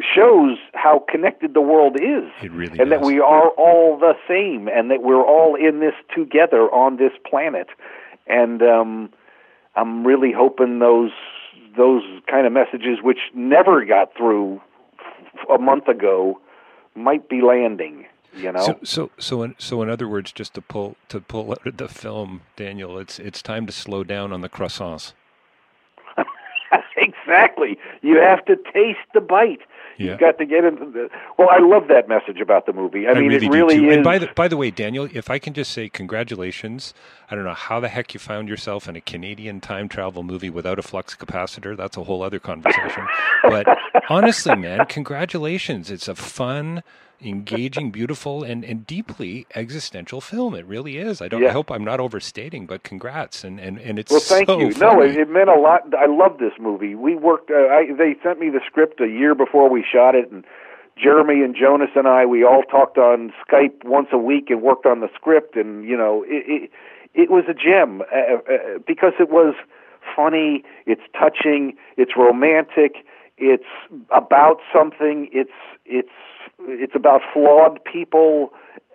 shows 0.00 0.58
how 0.74 1.04
connected 1.08 1.54
the 1.54 1.60
world 1.60 1.96
is. 1.96 2.30
It 2.42 2.50
really 2.50 2.78
and 2.80 2.90
that 2.90 3.02
we 3.02 3.20
are 3.20 3.50
all 3.50 3.96
the 3.98 4.14
same 4.26 4.68
and 4.68 4.90
that 4.90 5.02
we're 5.02 5.24
all 5.24 5.54
in 5.54 5.80
this 5.80 5.94
together 6.14 6.62
on 6.72 6.96
this 6.96 7.12
planet. 7.28 7.68
And 8.26 8.62
um 8.62 9.10
I'm 9.76 10.06
really 10.06 10.32
hoping 10.32 10.80
those 10.80 11.12
those 11.76 12.02
kind 12.28 12.46
of 12.46 12.52
messages 12.52 12.98
which 13.02 13.18
never 13.34 13.84
got 13.84 14.14
through 14.16 14.60
f- 15.00 15.48
a 15.48 15.58
month 15.58 15.88
ago 15.88 16.38
might 16.94 17.28
be 17.28 17.40
landing, 17.40 18.06
you 18.34 18.52
know. 18.52 18.64
So, 18.64 18.78
so, 18.82 19.10
so, 19.18 19.42
in, 19.42 19.54
so, 19.58 19.82
in 19.82 19.90
other 19.90 20.08
words, 20.08 20.32
just 20.32 20.54
to 20.54 20.60
pull 20.60 20.96
to 21.08 21.20
pull 21.20 21.50
out 21.50 21.66
of 21.66 21.76
the 21.76 21.88
film, 21.88 22.42
Daniel, 22.56 22.98
it's 22.98 23.18
it's 23.18 23.42
time 23.42 23.66
to 23.66 23.72
slow 23.72 24.04
down 24.04 24.32
on 24.32 24.40
the 24.40 24.48
croissants. 24.48 25.12
exactly. 26.96 27.78
You 28.02 28.16
have 28.16 28.44
to 28.46 28.56
taste 28.72 29.00
the 29.14 29.20
bite. 29.20 29.60
Yeah. 29.98 30.12
You've 30.12 30.20
got 30.20 30.38
to 30.38 30.46
get 30.46 30.64
into 30.64 30.86
the. 30.86 31.10
Well, 31.38 31.48
I 31.50 31.58
love 31.58 31.88
that 31.88 32.08
message 32.08 32.40
about 32.40 32.66
the 32.66 32.72
movie. 32.72 33.06
I, 33.06 33.14
mean, 33.14 33.28
really 33.28 33.46
it 33.46 33.52
really 33.52 33.88
is. 33.88 33.94
And 33.96 34.04
by 34.04 34.18
the 34.18 34.28
by 34.34 34.48
the 34.48 34.56
way, 34.56 34.70
Daniel, 34.70 35.08
if 35.12 35.30
I 35.30 35.38
can 35.38 35.52
just 35.52 35.72
say 35.72 35.88
congratulations. 35.88 36.94
I 37.30 37.34
don't 37.34 37.44
know 37.44 37.54
how 37.54 37.80
the 37.80 37.88
heck 37.88 38.12
you 38.12 38.20
found 38.20 38.48
yourself 38.48 38.88
in 38.88 38.96
a 38.96 39.00
Canadian 39.00 39.60
time 39.60 39.88
travel 39.88 40.22
movie 40.22 40.50
without 40.50 40.78
a 40.78 40.82
flux 40.82 41.14
capacitor. 41.14 41.76
That's 41.76 41.96
a 41.96 42.04
whole 42.04 42.22
other 42.22 42.38
conversation. 42.38 43.06
but 43.42 43.66
honestly, 44.10 44.54
man, 44.56 44.84
congratulations. 44.86 45.90
It's 45.90 46.08
a 46.08 46.14
fun, 46.14 46.82
engaging, 47.24 47.90
beautiful, 47.90 48.42
and, 48.42 48.64
and 48.64 48.86
deeply 48.86 49.46
existential 49.54 50.20
film. 50.20 50.54
It 50.54 50.66
really 50.66 50.98
is. 50.98 51.20
I 51.20 51.28
don't. 51.28 51.44
I 51.44 51.50
hope 51.50 51.70
I'm 51.70 51.84
not 51.84 52.00
overstating, 52.00 52.66
but 52.66 52.82
congrats. 52.82 53.44
And 53.44 53.58
and, 53.60 53.78
and 53.78 53.98
it's 53.98 54.10
well, 54.10 54.20
thank 54.20 54.48
so 54.48 54.58
you. 54.58 54.72
No, 54.74 55.00
it, 55.02 55.16
it 55.16 55.28
meant 55.28 55.48
a 55.48 55.58
lot. 55.58 55.82
I 55.94 56.06
love 56.06 56.38
this 56.38 56.52
movie. 56.60 56.94
We 56.94 57.16
worked. 57.16 57.50
Uh, 57.50 57.68
I, 57.68 57.86
they 57.96 58.16
sent 58.22 58.38
me 58.40 58.50
the 58.50 58.60
script 58.66 59.00
a 59.00 59.08
year 59.08 59.34
before 59.34 59.68
we 59.70 59.84
shot 59.84 60.14
it, 60.14 60.30
and 60.30 60.44
Jeremy 60.96 61.42
and 61.42 61.54
Jonas 61.54 61.90
and 61.94 62.06
I, 62.06 62.26
we 62.26 62.44
all 62.44 62.62
talked 62.62 62.98
on 62.98 63.32
Skype 63.48 63.84
once 63.84 64.08
a 64.12 64.18
week 64.18 64.50
and 64.50 64.62
worked 64.62 64.86
on 64.86 65.00
the 65.00 65.08
script. 65.14 65.56
And 65.56 65.84
you 65.84 65.96
know, 65.96 66.24
it 66.26 66.44
it, 66.64 66.70
it 67.14 67.30
was 67.30 67.44
a 67.48 67.54
gem 67.54 68.02
uh, 68.02 68.34
uh, 68.36 68.78
because 68.86 69.14
it 69.18 69.30
was 69.30 69.54
funny. 70.14 70.64
It's 70.86 71.02
touching. 71.18 71.76
It's 71.96 72.12
romantic. 72.16 72.96
It's 73.38 73.64
about 74.10 74.58
something. 74.72 75.28
It's 75.32 75.50
it's 75.84 76.08
it's 76.60 76.94
about 76.94 77.20
flawed 77.32 77.80
people. 77.84 78.52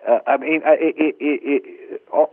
Uh, 0.08 0.18
I 0.26 0.36
mean, 0.36 0.62
I- 0.64 0.74
it, 0.80 0.94
it, 0.96 1.16
it, 1.20 1.40
it, 1.44 2.02
uh, 2.14 2.26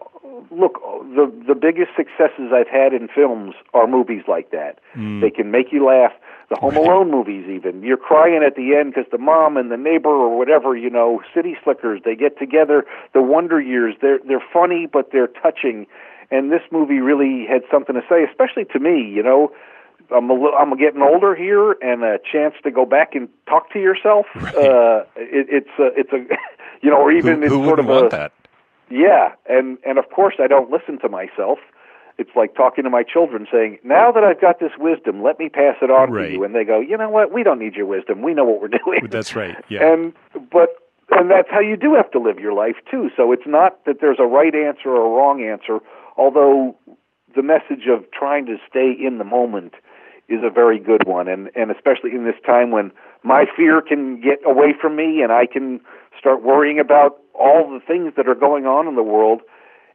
look, 0.51 0.79
the 1.15 1.32
the 1.48 1.55
biggest 1.55 1.91
successes 1.96 2.51
I've 2.53 2.67
had 2.67 2.94
in 2.94 3.08
films 3.08 3.55
are 3.74 3.88
movies 3.88 4.24
like 4.27 4.51
that. 4.51 4.79
They 5.22 5.29
can 5.32 5.51
make 5.51 5.72
you 5.72 5.86
laugh. 5.86 6.13
The 6.50 6.58
Home 6.58 6.77
Alone 6.77 7.10
movies, 7.10 7.48
even 7.50 7.82
you're 7.82 7.98
crying 7.98 8.44
at 8.46 8.55
the 8.55 8.75
end 8.75 8.94
because 8.94 9.10
the 9.12 9.17
mom 9.17 9.58
and 9.58 9.72
the 9.72 9.77
neighbor 9.77 10.10
or 10.10 10.38
whatever, 10.38 10.77
you 10.77 10.91
know, 10.91 11.24
City 11.34 11.58
Slickers, 11.63 12.01
they 12.05 12.15
get 12.15 12.38
together. 12.38 12.86
The 13.13 13.22
Wonder 13.24 13.60
Years, 13.60 13.96
they're 14.00 14.20
they're 14.27 14.44
funny 14.53 14.86
but 14.91 15.12
they're 15.12 15.27
touching. 15.27 15.88
And 16.32 16.51
this 16.51 16.62
movie 16.72 17.00
really 17.00 17.46
had 17.48 17.62
something 17.72 17.96
to 17.96 18.01
say, 18.08 18.24
especially 18.24 18.65
to 18.74 18.79
me. 18.79 19.01
You 19.10 19.24
know, 19.24 19.51
I'm 20.13 20.29
a 20.29 20.33
little, 20.33 20.53
I'm 20.57 20.75
getting 20.77 21.01
older 21.01 21.35
here, 21.35 21.74
and 21.81 22.03
a 22.03 22.19
chance 22.31 22.55
to 22.63 22.71
go 22.71 22.85
back 22.85 23.15
and 23.15 23.29
talk 23.47 23.71
to 23.74 23.79
yourself. 23.79 24.25
Uh, 24.35 25.03
it, 25.15 25.47
it's 25.50 25.69
a, 25.79 25.88
it's 25.97 26.12
a, 26.13 26.17
you 26.81 26.89
know, 26.89 26.97
or 26.97 27.12
even 27.12 27.41
who, 27.41 27.45
it's 27.45 27.67
sort 27.67 27.79
of 27.79 27.89
a, 27.89 28.09
that? 28.09 28.31
yeah, 28.89 29.33
and 29.50 29.77
and 29.85 29.97
of 29.97 30.09
course 30.09 30.35
I 30.39 30.47
don't 30.47 30.69
listen 30.69 31.00
to 31.00 31.09
myself. 31.09 31.59
It's 32.17 32.31
like 32.35 32.55
talking 32.55 32.85
to 32.85 32.89
my 32.89 33.03
children, 33.03 33.45
saying, 33.51 33.79
"Now 33.83 34.12
that 34.12 34.24
I've 34.24 34.39
got 34.39 34.59
this 34.59 34.71
wisdom, 34.77 35.21
let 35.21 35.38
me 35.38 35.50
pass 35.50 35.75
it 35.81 35.91
on 35.91 36.12
Right. 36.12 36.27
to 36.27 36.33
you." 36.33 36.43
And 36.43 36.55
they 36.55 36.63
go, 36.63 36.79
"You 36.79 36.97
know 36.97 37.09
what? 37.09 37.31
We 37.33 37.43
don't 37.43 37.59
need 37.59 37.75
your 37.75 37.85
wisdom. 37.85 38.21
We 38.21 38.33
know 38.33 38.45
what 38.45 38.62
we're 38.62 38.67
doing." 38.85 39.07
That's 39.09 39.35
right. 39.35 39.55
Yeah. 39.69 39.91
And 39.91 40.13
but 40.51 40.75
and 41.12 41.29
that's 41.29 41.50
how 41.51 41.59
you 41.59 41.75
do 41.75 41.93
have 41.93 42.09
to 42.12 42.19
live 42.19 42.39
your 42.39 42.53
life 42.53 42.77
too. 42.89 43.09
So 43.15 43.31
it's 43.31 43.45
not 43.45 43.83
that 43.85 44.00
there's 44.01 44.19
a 44.19 44.25
right 44.25 44.55
answer 44.55 44.89
or 44.89 45.05
a 45.05 45.09
wrong 45.09 45.43
answer, 45.43 45.79
although 46.17 46.75
the 47.35 47.43
message 47.43 47.88
of 47.89 48.09
trying 48.12 48.45
to 48.45 48.57
stay 48.69 48.91
in 48.91 49.17
the 49.17 49.24
moment 49.25 49.74
is 50.27 50.41
a 50.44 50.50
very 50.50 50.79
good 50.79 51.05
one. 51.05 51.27
And 51.27 51.50
and 51.55 51.72
especially 51.72 52.12
in 52.12 52.25
this 52.25 52.39
time 52.46 52.72
when 52.72 52.91
my 53.24 53.46
fear 53.55 53.82
can 53.82 54.22
get 54.22 54.39
away 54.46 54.74
from 54.79 54.96
me 54.96 55.22
and 55.22 55.32
I 55.32 55.46
can 55.46 55.82
start 56.20 56.44
worrying 56.44 56.79
about 56.79 57.17
all 57.34 57.70
the 57.70 57.79
things 57.86 58.13
that 58.17 58.27
are 58.27 58.36
going 58.36 58.65
on 58.65 58.88
in 58.88 58.96
the 58.96 59.03
world 59.03 59.41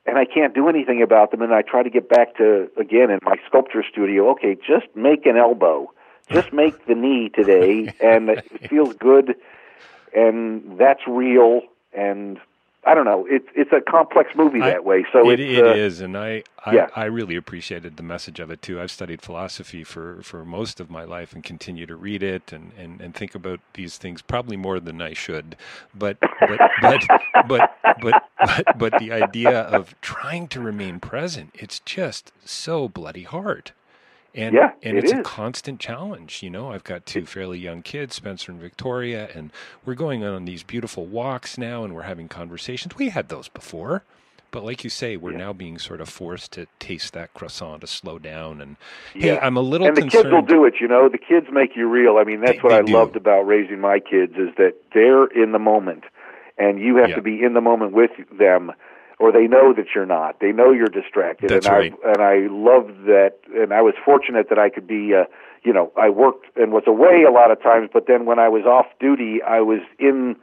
and 0.06 0.18
I 0.18 0.24
can't 0.24 0.54
do 0.54 0.68
anything 0.68 1.02
about 1.02 1.30
them. 1.30 1.42
And 1.42 1.52
I 1.52 1.62
try 1.62 1.82
to 1.82 1.90
get 1.90 2.08
back 2.08 2.36
to 2.36 2.70
again 2.78 3.10
in 3.10 3.18
my 3.22 3.36
sculpture 3.46 3.84
studio 3.90 4.30
okay 4.32 4.56
just 4.56 4.86
make 4.94 5.26
an 5.26 5.36
elbow. 5.36 5.92
Just 6.30 6.52
make 6.52 6.86
the 6.86 6.94
knee 6.94 7.28
today. 7.28 7.92
And 8.00 8.30
it 8.30 8.68
feels 8.68 8.94
good. 8.94 9.34
And 10.14 10.78
that's 10.78 11.00
real. 11.06 11.62
And 11.92 12.38
I 12.90 12.94
don't 12.94 13.04
know 13.04 13.24
it's 13.30 13.46
it's 13.54 13.70
a 13.72 13.80
complex 13.80 14.30
movie 14.34 14.60
I- 14.60 14.70
that 14.70 14.84
way 14.84 15.04
so 15.12 15.30
it, 15.30 15.38
it 15.38 15.64
uh, 15.64 15.74
is, 15.74 16.00
and 16.00 16.16
I, 16.16 16.42
I 16.64 16.74
yeah. 16.74 16.88
I 16.96 17.04
really 17.04 17.36
appreciated 17.36 17.96
the 17.96 18.02
message 18.02 18.40
of 18.40 18.50
it 18.50 18.62
too. 18.62 18.80
I've 18.80 18.90
studied 18.90 19.22
philosophy 19.22 19.84
for, 19.84 20.22
for 20.22 20.44
most 20.44 20.80
of 20.80 20.90
my 20.90 21.04
life 21.04 21.32
and 21.32 21.44
continue 21.44 21.86
to 21.86 21.94
read 21.94 22.22
it 22.22 22.52
and, 22.52 22.72
and, 22.76 23.00
and 23.00 23.14
think 23.14 23.34
about 23.34 23.60
these 23.74 23.96
things 23.96 24.22
probably 24.22 24.56
more 24.56 24.80
than 24.80 25.00
I 25.00 25.12
should. 25.12 25.56
But 25.94 26.18
but 26.20 26.60
but 26.82 27.02
but 27.46 27.70
but 28.02 28.24
but, 28.38 28.78
but 28.78 28.98
the 28.98 29.12
idea 29.12 29.60
of 29.60 29.94
trying 30.00 30.48
to 30.48 30.60
remain 30.60 30.98
present, 30.98 31.50
it's 31.54 31.78
just 31.80 32.32
so 32.44 32.88
bloody 32.88 33.22
hard. 33.22 33.72
And, 34.34 34.54
Yeah, 34.54 34.72
and 34.82 34.96
it 34.96 35.04
it's 35.04 35.12
a 35.12 35.22
constant 35.22 35.80
challenge. 35.80 36.42
You 36.42 36.50
know, 36.50 36.70
I've 36.72 36.84
got 36.84 37.04
two 37.04 37.26
fairly 37.26 37.58
young 37.58 37.82
kids, 37.82 38.14
Spencer 38.14 38.52
and 38.52 38.60
Victoria, 38.60 39.28
and 39.34 39.50
we're 39.84 39.94
going 39.94 40.22
on 40.24 40.44
these 40.44 40.62
beautiful 40.62 41.04
walks 41.06 41.58
now 41.58 41.82
and 41.84 41.94
we're 41.94 42.02
having 42.02 42.28
conversations. 42.28 42.96
We 42.96 43.08
had 43.08 43.28
those 43.28 43.48
before. 43.48 44.04
But 44.52 44.64
like 44.64 44.82
you 44.82 44.90
say, 44.90 45.16
we're 45.16 45.30
now 45.30 45.52
being 45.52 45.78
sort 45.78 46.00
of 46.00 46.08
forced 46.08 46.50
to 46.52 46.66
taste 46.80 47.12
that 47.12 47.32
croissant 47.34 47.82
to 47.82 47.86
slow 47.86 48.18
down. 48.18 48.60
And 48.60 48.76
hey, 49.14 49.34
Yeah. 49.34 49.38
I'm 49.46 49.56
a 49.56 49.60
little 49.60 49.86
and 49.86 49.96
the 49.96 50.00
concerned. 50.02 50.24
kids 50.24 50.32
will 50.32 50.42
do 50.42 50.64
it. 50.64 50.74
You 50.80 50.88
know, 50.88 51.08
the 51.08 51.18
kids 51.18 51.46
make 51.52 51.76
you 51.76 51.88
real. 51.88 52.16
I 52.18 52.24
mean, 52.24 52.40
that's 52.40 52.56
They- 52.56 52.58
what 52.62 52.70
they 52.70 52.78
I 52.78 52.82
do. 52.82 52.92
loved 52.92 53.14
about 53.14 53.42
raising 53.46 53.80
my 53.80 54.00
kids 54.00 54.34
is 54.36 54.48
that 54.56 54.74
they're 54.92 55.26
in 55.26 55.52
the 55.52 55.60
moment, 55.60 56.02
and 56.58 56.80
you 56.80 56.96
have 56.96 57.10
Yeah. 57.10 57.14
to 57.16 57.22
be 57.22 57.40
in 57.40 57.54
the 57.54 57.60
moment 57.60 57.92
with 57.92 58.10
them, 58.36 58.72
or 59.20 59.30
they 59.30 59.46
know 59.46 59.74
that 59.74 59.84
you're 59.94 60.06
not. 60.06 60.40
They 60.40 60.50
know 60.50 60.72
you're 60.72 60.88
distracted. 60.88 61.50
That's 61.50 61.66
and 61.66 61.76
right. 61.76 61.94
I 62.04 62.08
and 62.12 62.22
I 62.22 62.36
loved 62.50 63.04
that, 63.04 63.34
and 63.54 63.72
I 63.72 63.82
was 63.82 63.94
fortunate 64.02 64.48
that 64.48 64.58
I 64.58 64.70
could 64.70 64.86
be. 64.86 65.14
Uh, 65.14 65.24
you 65.62 65.74
know, 65.74 65.92
I 65.94 66.08
worked 66.08 66.46
and 66.56 66.72
was 66.72 66.84
away 66.86 67.22
a 67.28 67.30
lot 67.30 67.50
of 67.50 67.62
times, 67.62 67.90
but 67.92 68.06
then 68.08 68.24
when 68.24 68.38
I 68.38 68.48
was 68.48 68.64
off 68.64 68.86
duty, 68.98 69.40
I 69.46 69.60
was 69.60 69.80
in 69.98 70.36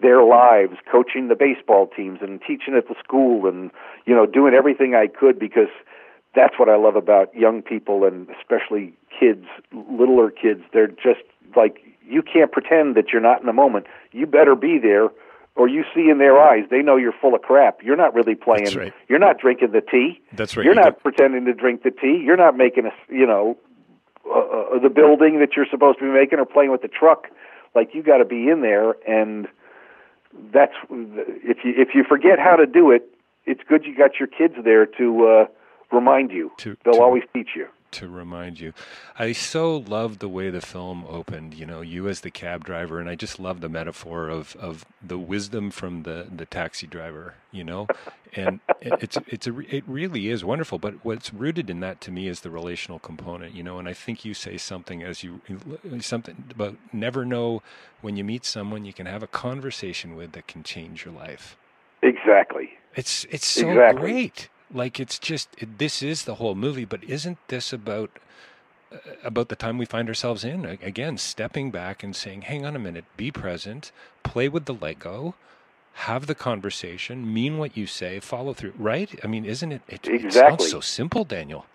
their 0.00 0.22
lives, 0.22 0.76
coaching 0.90 1.26
the 1.26 1.34
baseball 1.34 1.88
teams 1.88 2.20
and 2.22 2.40
teaching 2.40 2.76
at 2.76 2.86
the 2.86 2.94
school, 3.02 3.48
and 3.48 3.72
you 4.06 4.14
know, 4.14 4.24
doing 4.24 4.54
everything 4.54 4.94
I 4.94 5.08
could 5.08 5.36
because 5.36 5.70
that's 6.36 6.54
what 6.60 6.68
I 6.68 6.76
love 6.76 6.94
about 6.94 7.34
young 7.34 7.60
people 7.60 8.04
and 8.04 8.28
especially 8.40 8.94
kids, 9.18 9.46
littler 9.72 10.30
kids. 10.30 10.62
They're 10.72 10.86
just 10.86 11.26
like 11.56 11.78
you 12.06 12.22
can't 12.22 12.52
pretend 12.52 12.94
that 12.94 13.06
you're 13.12 13.20
not 13.20 13.40
in 13.40 13.46
the 13.46 13.52
moment. 13.52 13.86
You 14.12 14.26
better 14.26 14.54
be 14.54 14.78
there, 14.78 15.08
or 15.54 15.68
you 15.68 15.84
see 15.94 16.08
in 16.08 16.18
their 16.18 16.38
eyes 16.40 16.64
they 16.70 16.82
know 16.82 16.96
you're 16.96 17.12
full 17.20 17.34
of 17.34 17.42
crap. 17.42 17.82
You're 17.82 17.96
not 17.96 18.14
really 18.14 18.34
playing. 18.34 18.64
That's 18.64 18.76
right. 18.76 18.94
You're 19.08 19.18
not 19.18 19.38
drinking 19.38 19.72
the 19.72 19.80
tea. 19.80 20.20
That's 20.32 20.56
right. 20.56 20.64
You're 20.64 20.74
You 20.74 20.80
not 20.80 21.02
pretending 21.02 21.44
to 21.44 21.52
drink 21.54 21.82
the 21.82 21.90
tea. 21.90 22.22
You're 22.24 22.36
not 22.36 22.56
making 22.56 22.86
a 22.86 22.92
you 23.12 23.26
know 23.26 23.56
uh, 24.26 24.38
uh, 24.38 24.78
the 24.78 24.88
building 24.90 25.40
that 25.40 25.50
you're 25.56 25.66
supposed 25.70 25.98
to 25.98 26.04
be 26.04 26.10
making 26.10 26.38
or 26.38 26.46
playing 26.46 26.70
with 26.70 26.82
the 26.82 26.88
truck. 26.88 27.28
Like 27.74 27.94
you 27.94 28.02
got 28.02 28.18
to 28.18 28.24
be 28.24 28.48
in 28.48 28.62
there 28.62 28.94
and 29.08 29.48
that's 30.52 30.74
if 30.90 31.58
you 31.64 31.74
if 31.76 31.88
you 31.94 32.04
forget 32.08 32.38
how 32.38 32.56
to 32.56 32.66
do 32.66 32.90
it, 32.90 33.08
it's 33.44 33.60
good 33.68 33.84
you 33.84 33.96
got 33.96 34.18
your 34.18 34.28
kids 34.28 34.54
there 34.64 34.86
to 34.86 35.26
uh, 35.26 35.46
remind 35.94 36.30
you. 36.30 36.50
To- 36.58 36.76
They'll 36.84 36.94
to- 36.94 37.00
always 37.02 37.24
teach 37.34 37.50
you. 37.54 37.66
To 37.92 38.08
remind 38.08 38.60
you. 38.60 38.72
I 39.18 39.32
so 39.32 39.76
love 39.78 40.18
the 40.20 40.28
way 40.28 40.50
the 40.50 40.60
film 40.60 41.04
opened, 41.08 41.54
you 41.54 41.66
know, 41.66 41.80
you 41.82 42.08
as 42.08 42.20
the 42.22 42.30
cab 42.30 42.64
driver 42.64 43.00
and 43.00 43.08
I 43.08 43.14
just 43.16 43.40
love 43.40 43.60
the 43.60 43.68
metaphor 43.68 44.28
of, 44.28 44.56
of 44.56 44.84
the 45.02 45.18
wisdom 45.18 45.70
from 45.70 46.04
the, 46.04 46.28
the 46.34 46.46
taxi 46.46 46.86
driver, 46.86 47.34
you 47.52 47.64
know. 47.64 47.90
And 48.36 48.60
it's 48.80 49.18
it's 49.28 49.46
a 49.46 49.58
it 49.60 49.84
really 49.86 50.28
is 50.28 50.44
wonderful, 50.44 50.78
but 50.78 51.04
what's 51.04 51.32
rooted 51.32 51.70
in 51.70 51.80
that 51.80 52.00
to 52.02 52.10
me 52.10 52.28
is 52.28 52.40
the 52.40 52.50
relational 52.50 52.98
component, 52.98 53.54
you 53.54 53.62
know, 53.62 53.78
and 53.78 53.88
I 53.88 53.92
think 53.94 54.24
you 54.24 54.34
say 54.34 54.56
something 54.56 55.02
as 55.02 55.22
you 55.22 55.40
something 56.00 56.36
about 56.50 56.76
never 56.92 57.24
know 57.24 57.62
when 58.00 58.16
you 58.16 58.24
meet 58.24 58.44
someone 58.44 58.84
you 58.84 58.92
can 58.92 59.06
have 59.06 59.22
a 59.22 59.28
conversation 59.28 60.16
with 60.16 60.32
that 60.32 60.48
can 60.48 60.62
change 60.64 61.04
your 61.04 61.14
life. 61.14 61.56
Exactly. 62.02 62.70
It's 62.96 63.24
it's 63.30 63.46
so 63.46 63.68
Exactly. 63.70 63.86
great. 63.88 64.48
Like 64.72 64.98
it's 64.98 65.18
just 65.18 65.48
it, 65.58 65.78
this 65.78 66.02
is 66.02 66.24
the 66.24 66.36
whole 66.36 66.54
movie, 66.54 66.84
but 66.84 67.04
isn't 67.04 67.38
this 67.48 67.72
about 67.72 68.10
uh, 68.92 68.96
about 69.22 69.48
the 69.48 69.56
time 69.56 69.78
we 69.78 69.84
find 69.84 70.08
ourselves 70.08 70.44
in? 70.44 70.64
Again, 70.64 71.18
stepping 71.18 71.70
back 71.70 72.02
and 72.02 72.14
saying, 72.16 72.42
"Hang 72.42 72.64
on 72.64 72.74
a 72.76 72.78
minute, 72.78 73.04
be 73.16 73.30
present, 73.30 73.92
play 74.22 74.48
with 74.48 74.64
the 74.64 74.74
Lego, 74.74 75.34
have 75.94 76.26
the 76.26 76.34
conversation, 76.34 77.32
mean 77.32 77.58
what 77.58 77.76
you 77.76 77.86
say, 77.86 78.18
follow 78.20 78.54
through." 78.54 78.74
Right? 78.78 79.18
I 79.22 79.26
mean, 79.26 79.44
isn't 79.44 79.72
it? 79.72 79.82
It, 79.88 80.08
it 80.08 80.24
Exactly. 80.24 80.30
sounds 80.66 80.70
so 80.70 80.80
simple, 80.80 81.24
Daniel. 81.24 81.66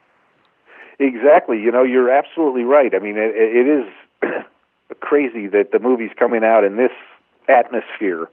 Exactly. 0.99 1.59
You 1.61 1.71
know, 1.71 1.83
you're 1.83 2.09
absolutely 2.09 2.63
right. 2.63 2.95
I 2.95 2.99
mean, 2.99 3.17
it, 3.17 3.31
it 3.35 3.67
is 3.67 3.85
crazy 4.99 5.47
that 5.47 5.71
the 5.71 5.79
movie's 5.79 6.09
coming 6.17 6.43
out 6.43 6.63
in 6.63 6.77
this 6.77 6.91
atmosphere 7.47 8.27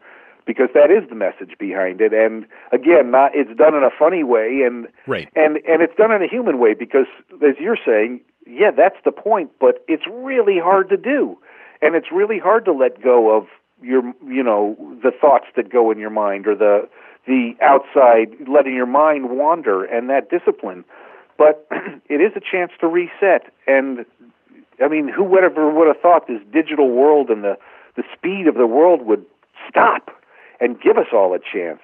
because 0.46 0.68
that 0.74 0.90
is 0.90 1.08
the 1.08 1.14
message 1.14 1.56
behind 1.58 2.00
it. 2.00 2.12
And 2.12 2.46
again, 2.72 3.10
not 3.10 3.34
it's 3.34 3.56
done 3.56 3.74
in 3.74 3.82
a 3.82 3.90
funny 3.90 4.22
way 4.24 4.62
and 4.64 4.88
Right. 5.06 5.28
and 5.34 5.56
and 5.68 5.82
it's 5.82 5.94
done 5.96 6.12
in 6.12 6.22
a 6.22 6.28
human 6.28 6.58
way 6.58 6.74
because 6.74 7.06
as 7.42 7.56
you're 7.58 7.78
saying, 7.84 8.20
yeah, 8.46 8.70
that's 8.70 8.96
the 9.04 9.12
point, 9.12 9.50
but 9.58 9.84
it's 9.88 10.04
really 10.10 10.58
hard 10.58 10.88
to 10.90 10.96
do. 10.96 11.38
And 11.82 11.94
it's 11.94 12.10
really 12.12 12.38
hard 12.38 12.64
to 12.66 12.72
let 12.72 13.02
go 13.02 13.36
of 13.36 13.46
your 13.82 14.02
you 14.26 14.42
know, 14.42 14.76
the 15.02 15.10
thoughts 15.10 15.46
that 15.56 15.70
go 15.70 15.90
in 15.90 15.98
your 15.98 16.10
mind 16.10 16.46
or 16.46 16.54
the 16.54 16.88
the 17.26 17.54
outside 17.62 18.34
letting 18.48 18.74
your 18.74 18.86
mind 18.86 19.30
wander 19.30 19.84
and 19.84 20.10
that 20.10 20.30
discipline. 20.30 20.84
But 21.38 21.66
it 22.08 22.20
is 22.20 22.32
a 22.36 22.40
chance 22.40 22.72
to 22.80 22.86
reset 22.86 23.52
and 23.66 24.04
I 24.82 24.88
mean, 24.88 25.08
who 25.08 25.22
would 25.24 25.44
ever 25.44 25.70
would 25.72 25.86
have 25.86 26.00
thought 26.00 26.26
this 26.26 26.40
digital 26.52 26.90
world 26.90 27.30
and 27.30 27.44
the 27.44 27.56
the 27.96 28.02
speed 28.12 28.48
of 28.48 28.56
the 28.56 28.66
world 28.66 29.02
would 29.02 29.24
stop 29.68 30.10
and 30.60 30.80
give 30.80 30.96
us 30.96 31.06
all 31.12 31.34
a 31.34 31.38
chance? 31.38 31.80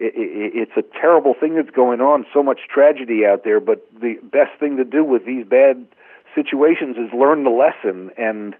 I 0.00 0.04
i 0.04 0.10
it's 0.16 0.76
a 0.76 0.82
terrible 0.82 1.34
thing 1.38 1.54
that's 1.54 1.70
going 1.70 2.00
on. 2.00 2.26
So 2.32 2.42
much 2.42 2.60
tragedy 2.72 3.24
out 3.24 3.44
there, 3.44 3.60
but 3.60 3.86
the 4.00 4.14
best 4.22 4.58
thing 4.58 4.76
to 4.76 4.84
do 4.84 5.04
with 5.04 5.24
these 5.24 5.46
bad 5.46 5.86
situations 6.34 6.96
is 6.96 7.12
learn 7.12 7.44
the 7.44 7.50
lesson. 7.50 8.10
And 8.18 8.54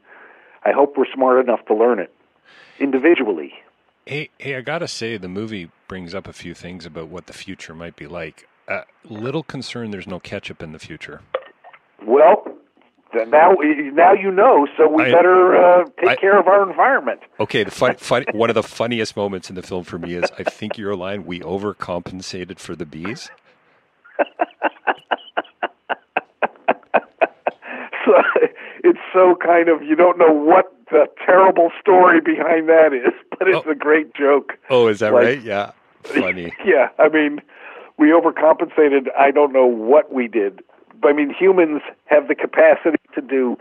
I 0.65 0.73
hope 0.73 0.97
we're 0.97 1.13
smart 1.13 1.45
enough 1.45 1.65
to 1.67 1.75
learn 1.75 1.99
it 1.99 2.13
individually. 2.79 3.53
Hey, 4.07 4.29
hey, 4.39 4.57
I 4.57 4.61
gotta 4.61 4.89
say, 4.89 5.17
the 5.17 5.29
movie 5.29 5.71
brings 5.89 6.15
up 6.15 6.29
a 6.29 6.33
few 6.33 6.55
things 6.55 6.85
about 6.85 7.09
what 7.09 7.27
the 7.27 7.33
future 7.33 7.75
might 7.75 7.97
be 7.97 8.07
like. 8.07 8.47
Uh, 8.69 8.83
little 9.05 9.43
concern 9.43 9.91
there's 9.91 10.07
no 10.07 10.21
ketchup 10.21 10.63
in 10.63 10.73
the 10.73 10.79
future. 10.79 11.23
Well, 12.07 12.44
now 13.29 13.53
now 13.93 14.13
you 14.13 14.31
know, 14.31 14.67
so 14.77 14.89
we 14.89 15.05
I- 15.05 15.13
better 15.13 15.57
uh, 15.57 15.85
take 16.01 16.09
I- 16.11 16.17
care 16.17 16.39
of 16.39 16.47
our 16.49 16.69
environment. 16.69 17.21
Okay, 17.41 17.65
the 17.65 17.71
fun, 17.71 17.95
fun, 17.97 18.25
one 18.33 18.51
of 18.51 18.55
the 18.55 18.63
funniest 18.63 19.17
moments 19.17 19.49
in 19.49 19.57
the 19.57 19.63
film 19.63 19.85
for 19.85 19.99
me 19.99 20.15
is 20.15 20.31
I 20.39 20.43
think 20.45 20.77
your 20.79 20.95
line, 20.97 21.25
we 21.25 21.41
overcompensated 21.41 22.59
for 22.59 22.75
the 22.77 22.87
bees. 22.87 23.31
so 28.05 28.13
it's 28.83 28.99
so 29.13 29.37
kind 29.43 29.69
of 29.69 29.83
you 29.83 29.97
don't 29.97 30.19
know 30.19 30.33
what 30.33 30.67
the 30.91 31.07
terrible 31.25 31.71
story 31.81 32.21
behind 32.21 32.69
that 32.69 32.93
is, 32.93 33.13
but 33.39 33.49
it's 33.49 33.67
Oh. 33.67 33.71
a 33.71 33.75
great 33.75 34.15
joke. 34.15 34.59
Oh, 34.71 34.89
is 34.89 34.99
that 35.01 35.13
Like- 35.13 35.25
right? 35.25 35.41
Yeah. 35.43 35.71
Funny. 36.05 36.53
Yeah, 36.67 36.89
I 36.99 37.09
mean, 37.09 37.41
we 37.97 38.09
overcompensated. 38.09 39.07
I 39.19 39.31
don't 39.31 39.53
know 39.55 39.65
what 39.67 40.13
we 40.13 40.29
did. 40.29 40.63
I 41.09 41.13
mean, 41.13 41.35
humans 41.37 41.83
have 42.07 42.29
the 42.29 42.35
capacity 42.35 42.99
to 43.15 43.21
do 43.21 43.57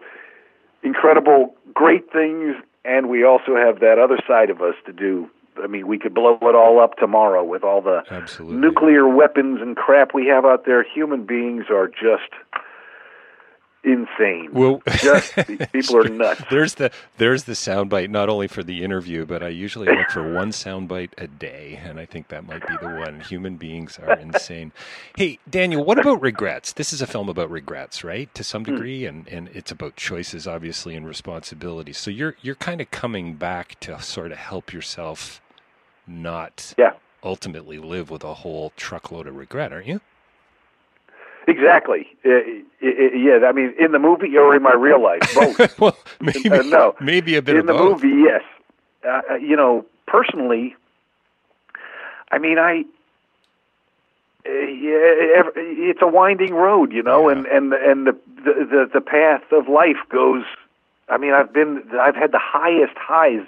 incredible, 0.83 1.55
great 1.73 2.11
things, 2.11 2.55
and 2.85 3.09
we 3.09 3.23
also 3.23 3.55
have 3.55 3.79
that 3.79 3.97
other 3.99 4.19
side 4.27 4.49
of 4.49 4.61
us 4.61 4.75
to 4.85 4.93
do. 4.93 5.29
I 5.61 5.67
mean, 5.67 5.87
we 5.87 5.99
could 5.99 6.13
blow 6.13 6.37
it 6.41 6.55
all 6.55 6.79
up 6.79 6.97
tomorrow 6.97 7.43
with 7.43 7.63
all 7.63 7.81
the 7.81 8.03
Absolutely. 8.09 8.57
nuclear 8.57 9.07
weapons 9.07 9.61
and 9.61 9.75
crap 9.75 10.13
we 10.13 10.27
have 10.27 10.45
out 10.45 10.65
there. 10.65 10.83
Human 10.83 11.25
beings 11.25 11.65
are 11.69 11.87
just 11.87 12.31
insane. 13.83 14.53
Well, 14.53 14.81
just 15.01 15.33
people 15.73 15.97
are 15.97 16.05
nuts. 16.05 16.41
There's 16.49 16.75
the 16.75 16.91
there's 17.17 17.45
the 17.45 17.53
soundbite 17.53 18.09
not 18.09 18.29
only 18.29 18.47
for 18.47 18.63
the 18.63 18.83
interview, 18.83 19.25
but 19.25 19.43
I 19.43 19.49
usually 19.49 19.89
look 19.89 20.09
for 20.11 20.23
one 20.25 20.51
soundbite 20.51 21.13
a 21.17 21.27
day, 21.27 21.79
and 21.83 21.99
I 21.99 22.05
think 22.05 22.29
that 22.29 22.45
might 22.45 22.65
be 22.65 22.77
the 22.77 22.89
one. 22.89 23.21
Human 23.21 23.57
beings 23.57 23.99
are 23.99 24.15
insane. 24.15 24.73
Hey, 25.15 25.39
Daniel, 25.49 25.85
what 25.85 25.97
about 25.99 26.21
regrets? 26.21 26.73
This 26.73 26.93
is 26.93 27.01
a 27.01 27.07
film 27.07 27.29
about 27.29 27.51
regrets, 27.51 28.03
right? 28.03 28.33
To 28.35 28.43
some 28.43 28.63
Hmm. 28.67 28.83
degree, 28.83 29.05
and 29.05 29.27
and 29.29 29.49
it's 29.49 29.71
about 29.71 29.97
choices, 29.97 30.47
obviously, 30.47 30.95
and 30.95 31.07
responsibilities. 31.07 31.97
So 31.99 32.11
you're 32.11 32.37
you're 32.41 32.55
kind 32.55 32.81
of 32.81 32.91
coming 32.91 33.35
back 33.37 33.79
to 33.81 34.01
sort 34.01 34.31
of 34.31 34.39
help 34.39 34.73
yourself 34.73 35.41
not 36.07 36.75
Yeah. 36.77 36.93
ultimately 37.23 37.79
live 37.79 38.09
with 38.11 38.23
a 38.23 38.35
whole 38.35 38.71
truckload 38.77 39.27
of 39.27 39.35
regret, 39.35 39.73
aren't 39.73 39.87
you? 39.87 40.01
Exactly. 41.47 42.07
Uh, 42.25 42.39
yeah, 42.81 43.39
I 43.45 43.51
mean, 43.51 43.73
in 43.79 43.91
the 43.91 43.99
movie 43.99 44.37
or 44.37 44.55
in 44.55 44.61
my 44.63 44.73
real 44.73 45.01
life, 45.01 45.21
both. 45.35 45.79
well, 45.79 45.97
maybe 46.21 46.49
Uh, 46.49 46.61
no. 46.63 46.95
maybe 47.01 47.35
a 47.35 47.41
bit 47.41 47.57
in 47.57 47.65
the 47.65 47.73
both. 47.73 48.01
movie, 48.01 48.15
yes. 48.23 48.41
Uh, 49.05 49.21
uh, 49.31 49.35
you 49.35 49.55
know, 49.55 49.85
personally, 50.07 50.75
I 52.31 52.37
mean, 52.37 52.57
I. 52.57 52.83
Uh, 54.45 54.49
yeah, 54.51 55.43
it's 55.55 56.01
a 56.01 56.07
winding 56.07 56.53
road, 56.53 56.91
you 56.91 57.01
know, 57.01 57.29
Yeah. 57.29 57.35
and 57.37 57.45
and 57.47 57.73
and 57.73 58.07
the, 58.07 58.11
the 58.43 58.89
the 58.93 59.01
path 59.01 59.43
of 59.51 59.69
life 59.69 59.97
goes. 60.09 60.43
I 61.09 61.17
mean, 61.17 61.33
I've 61.33 61.53
been, 61.53 61.83
I've 61.99 62.15
had 62.15 62.31
the 62.31 62.39
highest 62.41 62.97
highs 62.97 63.45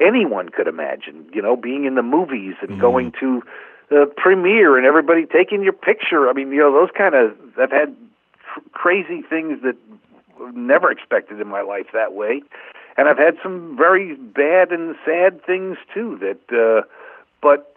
anyone 0.00 0.48
could 0.50 0.68
imagine. 0.68 1.26
You 1.32 1.42
know, 1.42 1.56
being 1.56 1.84
in 1.86 1.94
the 1.96 2.02
movies 2.02 2.54
and 2.60 2.70
Mhm. 2.76 2.80
going 2.80 3.12
to 3.20 3.42
the 3.88 4.10
premiere 4.16 4.76
and 4.76 4.86
everybody 4.86 5.26
taking 5.26 5.62
your 5.62 5.72
picture. 5.72 6.28
I 6.28 6.32
mean, 6.32 6.50
you 6.50 6.58
know, 6.58 6.72
those 6.72 6.90
kind 6.96 7.14
of. 7.14 7.36
I've 7.58 7.70
had 7.70 7.94
cr- 8.42 8.60
crazy 8.72 9.22
things 9.22 9.62
that 9.62 9.76
never 10.54 10.90
expected 10.90 11.40
in 11.40 11.48
my 11.48 11.62
life 11.62 11.86
that 11.92 12.12
way, 12.12 12.42
and 12.96 13.08
I've 13.08 13.18
had 13.18 13.36
some 13.42 13.76
very 13.76 14.14
bad 14.14 14.72
and 14.72 14.96
sad 15.04 15.44
things 15.44 15.78
too. 15.94 16.18
That, 16.20 16.56
uh, 16.56 16.86
but 17.40 17.76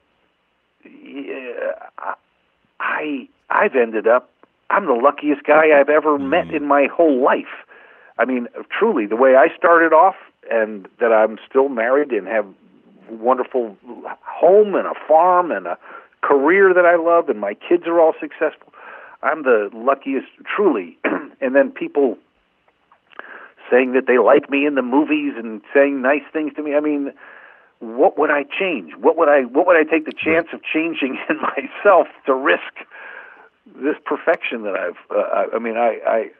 yeah, 0.84 1.74
I- 1.98 2.16
I 2.80 3.28
I've 3.50 3.76
ended 3.76 4.08
up. 4.08 4.30
I'm 4.70 4.86
the 4.86 4.94
luckiest 4.94 5.44
guy 5.44 5.78
I've 5.80 5.90
ever 5.90 6.20
met 6.20 6.52
in 6.52 6.66
my 6.66 6.86
whole 6.86 7.22
life. 7.22 7.66
I 8.20 8.26
mean, 8.26 8.48
truly, 8.70 9.06
the 9.08 9.16
way 9.16 9.36
I 9.36 9.48
started 9.58 9.94
off, 9.94 10.16
and 10.52 10.88
that 11.00 11.12
I'm 11.12 11.40
still 11.50 11.70
married 11.70 12.12
and 12.12 12.28
have 12.28 12.46
wonderful 13.10 13.76
home 14.22 14.76
and 14.76 14.86
a 14.86 14.94
farm 15.08 15.52
and 15.52 15.66
a 15.66 15.78
career 16.30 16.74
that 16.74 16.86
I 16.86 16.96
love, 16.96 17.30
and 17.30 17.40
my 17.40 17.56
kids 17.56 17.84
are 17.88 18.00
all 18.00 18.14
successful. 18.20 18.74
I'm 19.24 19.44
the 19.44 19.70
luckiest, 19.74 20.28
truly. 20.46 20.98
and 21.42 21.56
then 21.56 21.72
people 21.72 22.18
saying 23.70 23.94
that 23.94 24.06
they 24.08 24.18
like 24.18 24.50
me 24.50 24.66
in 24.66 24.76
the 24.76 24.82
movies 24.82 25.34
and 25.38 25.62
saying 25.74 26.02
nice 26.02 26.24
things 26.32 26.54
to 26.56 26.64
me. 26.64 26.76
I 26.76 26.80
mean, 26.80 27.12
what 27.80 28.18
would 28.18 28.30
I 28.32 28.44
change? 28.44 28.94
What 28.96 29.18
would 29.18 29.30
I 29.30 29.42
what 29.42 29.66
would 29.68 29.78
I 29.78 29.84
take 29.84 30.06
the 30.06 30.14
chance 30.14 30.48
of 30.54 30.62
changing 30.64 31.18
in 31.30 31.38
myself 31.38 32.08
to 32.26 32.34
risk 32.34 32.74
this 33.76 33.96
perfection 34.06 34.64
that 34.64 34.76
I've 34.76 34.98
uh, 35.12 35.20
I, 35.22 35.46
I 35.56 35.60
mean 35.60 35.78
I 35.78 36.00
I 36.06 36.32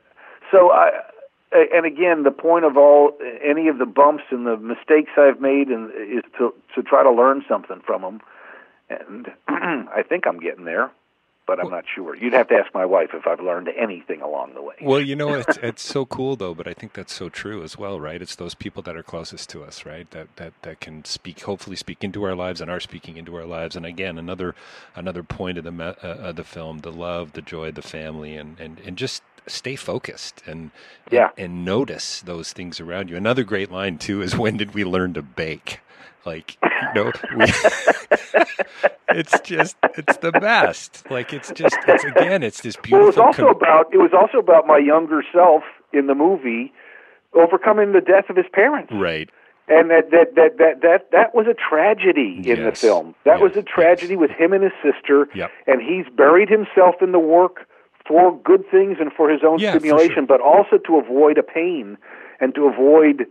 so 0.52 0.72
I 0.72 0.92
and 1.52 1.86
again 1.86 2.24
the 2.24 2.32
point 2.32 2.66
of 2.66 2.78
all 2.78 3.14
any 3.44 3.68
of 3.68 3.78
the 3.78 3.86
bumps 3.86 4.24
and 4.32 4.46
the 4.46 4.58
mistakes 4.58 5.12
I've 5.18 5.40
made 5.40 5.70
and 5.70 5.92
is 5.92 6.24
to 6.38 6.54
to 6.76 6.84
try 6.84 7.04
to 7.04 7.12
learn 7.12 7.44
something 7.48 7.82
from 7.86 8.02
them 8.02 8.22
and 8.90 9.28
I 9.48 10.04
think 10.08 10.28
I'm 10.28 10.40
getting 10.40 10.66
there 10.66 10.92
but 11.50 11.60
I'm 11.60 11.72
not 11.72 11.86
sure. 11.96 12.16
You'd 12.16 12.34
have 12.34 12.48
to 12.50 12.54
ask 12.54 12.72
my 12.76 12.86
wife 12.86 13.10
if 13.16 13.26
I've 13.26 13.40
learned 13.40 13.70
anything 13.76 14.22
along 14.22 14.54
the 14.54 14.62
way. 14.62 14.76
Well, 14.84 15.02
you 15.02 15.16
know, 15.16 15.34
it's 15.40 15.58
it's 15.64 15.82
so 15.82 16.06
cool 16.06 16.36
though, 16.36 16.54
but 16.54 16.68
I 16.68 16.76
think 16.76 16.94
that's 16.94 17.12
so 17.12 17.28
true 17.28 17.64
as 17.64 17.76
well, 17.76 18.00
right? 18.00 18.22
It's 18.22 18.36
those 18.36 18.54
people 18.54 18.84
that 18.84 18.96
are 18.96 19.02
closest 19.02 19.50
to 19.50 19.64
us, 19.64 19.84
right? 19.84 20.10
That 20.12 20.28
that 20.36 20.54
that 20.62 20.80
can 20.80 21.04
speak, 21.06 21.42
hopefully, 21.42 21.76
speak 21.76 22.04
into 22.04 22.24
our 22.24 22.36
lives 22.36 22.62
and 22.62 22.70
are 22.70 22.80
speaking 22.80 23.18
into 23.18 23.36
our 23.36 23.46
lives. 23.46 23.76
And 23.76 23.84
again, 23.84 24.20
another 24.20 24.54
another 24.96 25.24
point 25.24 25.58
of 25.58 25.64
the 25.64 25.72
uh, 25.82 26.30
of 26.30 26.36
the 26.36 26.44
film: 26.44 26.82
the 26.82 26.92
love, 26.92 27.34
the 27.34 27.42
joy, 27.42 27.72
the 27.72 27.82
family, 27.82 28.38
and 28.38 28.60
and 28.60 28.80
and 28.86 28.96
just 28.96 29.24
stay 29.50 29.76
focused 29.76 30.42
and 30.46 30.72
Yeah. 31.12 31.30
and, 31.38 31.66
notice 31.66 32.22
those 32.22 32.54
things 32.54 32.80
around 32.80 33.10
you. 33.10 33.16
Another 33.18 33.44
great 33.44 33.72
line 33.72 33.98
too 33.98 34.22
is 34.22 34.36
when 34.38 34.58
did 34.58 34.74
we 34.74 34.84
learn 34.84 35.14
to 35.14 35.22
bake? 35.22 35.80
Like, 36.26 36.58
you 36.62 36.94
know, 36.96 37.12
we, 37.38 37.46
it's 39.10 39.40
just, 39.42 39.76
it's 39.98 40.18
the 40.18 40.32
best. 40.32 41.10
Like, 41.10 41.34
it's 41.34 41.52
just, 41.52 41.78
it's 41.88 42.04
again, 42.04 42.44
it's 42.44 42.62
this 42.62 42.76
beautiful. 42.76 43.00
Well, 43.00 43.04
it 43.04 43.08
was 43.08 43.18
also 43.18 43.44
com- 43.48 43.56
about 43.56 43.94
it 43.94 43.98
was 43.98 44.12
also 44.14 44.38
about 44.38 44.68
my 44.68 44.78
younger 44.78 45.24
self 45.34 45.64
in 45.94 46.08
the 46.08 46.16
movie 46.16 46.72
overcoming 47.34 47.94
the 47.94 48.02
death 48.02 48.30
of 48.30 48.36
his 48.36 48.46
parents. 48.52 48.92
right. 48.94 49.30
and 49.68 49.90
that 49.92 50.10
that 50.12 50.36
that 50.36 50.58
that 50.58 50.82
that 50.82 51.12
that 51.12 51.36
was 51.36 51.46
a 51.48 51.54
tragedy 51.54 52.42
in 52.46 52.64
the 52.64 52.72
film. 52.72 53.14
That 53.24 53.40
was 53.40 53.56
a 53.56 53.62
tragedy 53.64 54.14
yes. 54.14 54.20
with 54.22 54.32
him 54.32 54.52
and 54.54 54.64
his 54.64 54.74
sister, 54.84 55.28
Yep. 55.36 55.52
and 55.68 55.82
he's 55.82 56.06
buried 56.16 56.50
himself 56.50 56.96
in 57.02 57.12
the 57.12 57.20
work 57.20 57.68
for 58.10 58.36
good 58.40 58.64
things 58.72 58.98
and 59.00 59.14
for 59.14 59.30
his 59.30 59.42
own 59.46 59.60
Yeah, 59.60 59.70
stimulation, 59.70 60.26
sure. 60.26 60.26
but 60.26 60.42
also 60.42 60.80
to 60.80 60.98
avoid 60.98 61.38
a 61.38 61.44
pain 61.44 61.96
and 62.42 62.56
to 62.56 62.66
avoid 62.66 63.28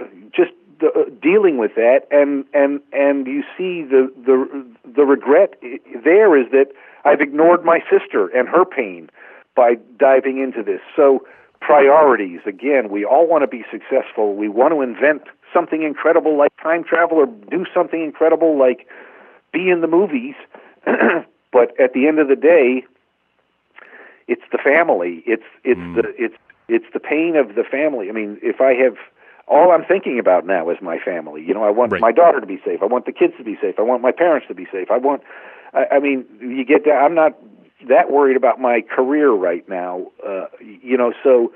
uh, 0.00 0.06
just 0.34 0.52
uh, 0.82 1.04
dealing 1.22 1.58
with 1.58 1.74
that. 1.74 2.08
And 2.10 2.46
and 2.54 2.80
and 2.92 3.26
you 3.26 3.42
see 3.56 3.84
the 3.84 4.10
the 4.24 4.64
the 4.90 5.04
regret 5.04 5.54
there 6.02 6.40
is 6.40 6.50
that 6.52 6.68
I've 7.04 7.20
ignored 7.20 7.62
my 7.62 7.80
sister 7.90 8.28
and 8.28 8.48
her 8.48 8.64
pain 8.64 9.10
by 9.54 9.74
diving 9.98 10.38
into 10.42 10.62
this. 10.62 10.80
So 10.96 11.26
priorities 11.60 12.40
again 12.46 12.88
we 12.88 13.04
all 13.04 13.26
want 13.28 13.42
to 13.42 13.46
be 13.46 13.62
successful 13.70 14.34
we 14.34 14.48
want 14.48 14.72
to 14.72 14.80
invent 14.80 15.20
something 15.52 15.82
incredible 15.82 16.38
like 16.38 16.50
time 16.62 16.82
travel 16.82 17.18
or 17.18 17.26
do 17.26 17.66
something 17.74 18.02
incredible 18.02 18.58
like 18.58 18.86
be 19.52 19.68
in 19.68 19.82
the 19.82 19.86
movies 19.86 20.34
but 21.52 21.78
at 21.78 21.92
the 21.92 22.08
end 22.08 22.18
of 22.18 22.28
the 22.28 22.34
day 22.34 22.82
it's 24.30 24.46
the 24.52 24.58
family. 24.58 25.22
It's 25.26 25.48
it's 25.64 25.80
the 25.96 26.04
it's 26.24 26.36
it's 26.68 26.86
the 26.94 27.00
pain 27.00 27.34
of 27.36 27.56
the 27.56 27.64
family. 27.64 28.08
I 28.08 28.12
mean 28.12 28.38
if 28.42 28.60
i 28.60 28.72
have 28.74 28.96
all 29.48 29.72
i'm 29.72 29.84
thinking 29.84 30.18
about 30.20 30.46
now 30.46 30.70
is 30.70 30.78
my 30.80 30.98
family. 30.98 31.42
You 31.46 31.52
know 31.54 31.64
i 31.64 31.70
want 31.70 31.90
Right. 31.92 32.00
my 32.00 32.12
daughter 32.12 32.40
to 32.40 32.46
be 32.46 32.60
safe. 32.64 32.80
I 32.82 32.86
want 32.86 33.04
the 33.06 33.12
kids 33.12 33.34
to 33.38 33.44
be 33.44 33.56
safe. 33.60 33.74
I 33.78 33.82
want 33.82 34.00
my 34.02 34.12
parents 34.12 34.46
to 34.48 34.54
be 34.54 34.66
safe. 34.72 34.88
I 34.90 34.98
want 34.98 35.22
i, 35.74 35.82
I 35.96 35.98
mean 35.98 36.24
you 36.40 36.64
get 36.64 36.84
that 36.84 36.98
i'm 37.04 37.14
not 37.14 37.32
that 37.88 38.10
worried 38.12 38.36
about 38.36 38.60
my 38.60 38.82
career 38.82 39.30
right 39.32 39.68
now 39.68 40.06
uh 40.26 40.46
you 40.60 40.96
know 40.96 41.12
so 41.24 41.52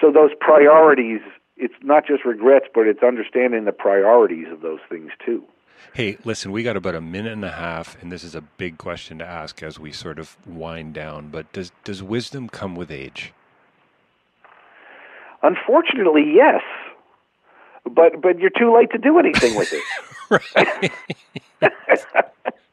so 0.00 0.10
those 0.10 0.30
priorities 0.40 1.20
it's 1.56 1.74
not 1.82 2.06
just 2.06 2.24
regrets 2.24 2.66
but 2.74 2.86
it's 2.86 3.02
understanding 3.02 3.64
the 3.64 3.72
priorities 3.72 4.48
of 4.50 4.60
those 4.62 4.80
things 4.88 5.10
too 5.24 5.44
Hey, 5.92 6.18
listen, 6.24 6.50
we 6.50 6.62
got 6.62 6.76
about 6.76 6.94
a 6.94 7.00
minute 7.00 7.32
and 7.32 7.44
a 7.44 7.52
half, 7.52 8.00
and 8.02 8.10
this 8.10 8.24
is 8.24 8.34
a 8.34 8.40
big 8.40 8.78
question 8.78 9.18
to 9.18 9.26
ask 9.26 9.62
as 9.62 9.78
we 9.78 9.92
sort 9.92 10.18
of 10.18 10.36
wind 10.46 10.94
down. 10.94 11.28
But 11.28 11.52
does 11.52 11.70
does 11.84 12.02
wisdom 12.02 12.48
come 12.48 12.74
with 12.74 12.90
age? 12.90 13.32
unfortunately 15.44 16.24
yes 16.34 16.62
but 17.84 18.20
but 18.20 18.38
you're 18.38 18.50
too 18.50 18.74
late 18.74 18.90
to 18.90 18.98
do 18.98 19.18
anything 19.18 19.54
with 19.54 19.72
it 19.72 20.92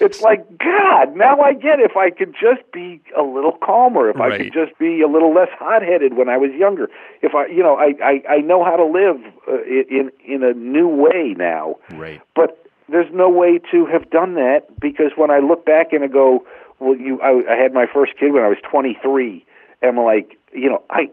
it's 0.00 0.20
like 0.20 0.46
god 0.58 1.16
now 1.16 1.40
i 1.40 1.52
get 1.52 1.80
if 1.80 1.96
i 1.96 2.10
could 2.10 2.34
just 2.34 2.62
be 2.72 3.00
a 3.16 3.22
little 3.22 3.52
calmer 3.52 4.10
if 4.10 4.16
i 4.20 4.36
could 4.38 4.52
just 4.52 4.78
be 4.78 5.00
a 5.00 5.08
little 5.08 5.32
less 5.34 5.48
hot-headed 5.58 6.14
when 6.16 6.28
i 6.28 6.36
was 6.36 6.50
younger 6.52 6.88
if 7.22 7.34
i 7.34 7.46
you 7.46 7.62
know 7.62 7.76
i 7.76 7.94
i, 8.02 8.22
I 8.36 8.38
know 8.38 8.64
how 8.64 8.76
to 8.76 8.84
live 8.84 9.20
uh, 9.48 9.62
in 9.64 10.10
in 10.24 10.42
a 10.42 10.52
new 10.52 10.88
way 10.88 11.34
now 11.36 11.76
Right. 11.92 12.20
but 12.34 12.62
there's 12.88 13.12
no 13.12 13.28
way 13.28 13.58
to 13.72 13.86
have 13.86 14.10
done 14.10 14.34
that 14.34 14.78
because 14.78 15.10
when 15.16 15.28
I 15.28 15.40
look 15.40 15.66
back 15.66 15.92
and 15.92 16.04
I 16.04 16.06
go, 16.06 16.46
well, 16.78 16.94
you, 16.96 17.20
I, 17.20 17.42
I 17.52 17.56
had 17.56 17.74
my 17.74 17.86
first 17.92 18.12
kid 18.16 18.32
when 18.32 18.44
I 18.44 18.48
was 18.48 18.58
23, 18.62 19.44
and 19.82 19.98
I'm 19.98 20.04
like, 20.04 20.38
you 20.52 20.68
know, 20.68 20.82
I, 20.88 21.10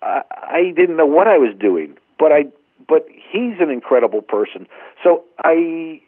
I, 0.00 0.22
I 0.32 0.72
didn't 0.74 0.96
know 0.96 1.04
what 1.04 1.28
I 1.28 1.36
was 1.36 1.54
doing, 1.54 1.98
but 2.18 2.32
I, 2.32 2.46
but 2.88 3.06
he's 3.10 3.60
an 3.60 3.68
incredible 3.68 4.22
person. 4.22 4.66
So 5.04 5.22
I, 5.44 6.00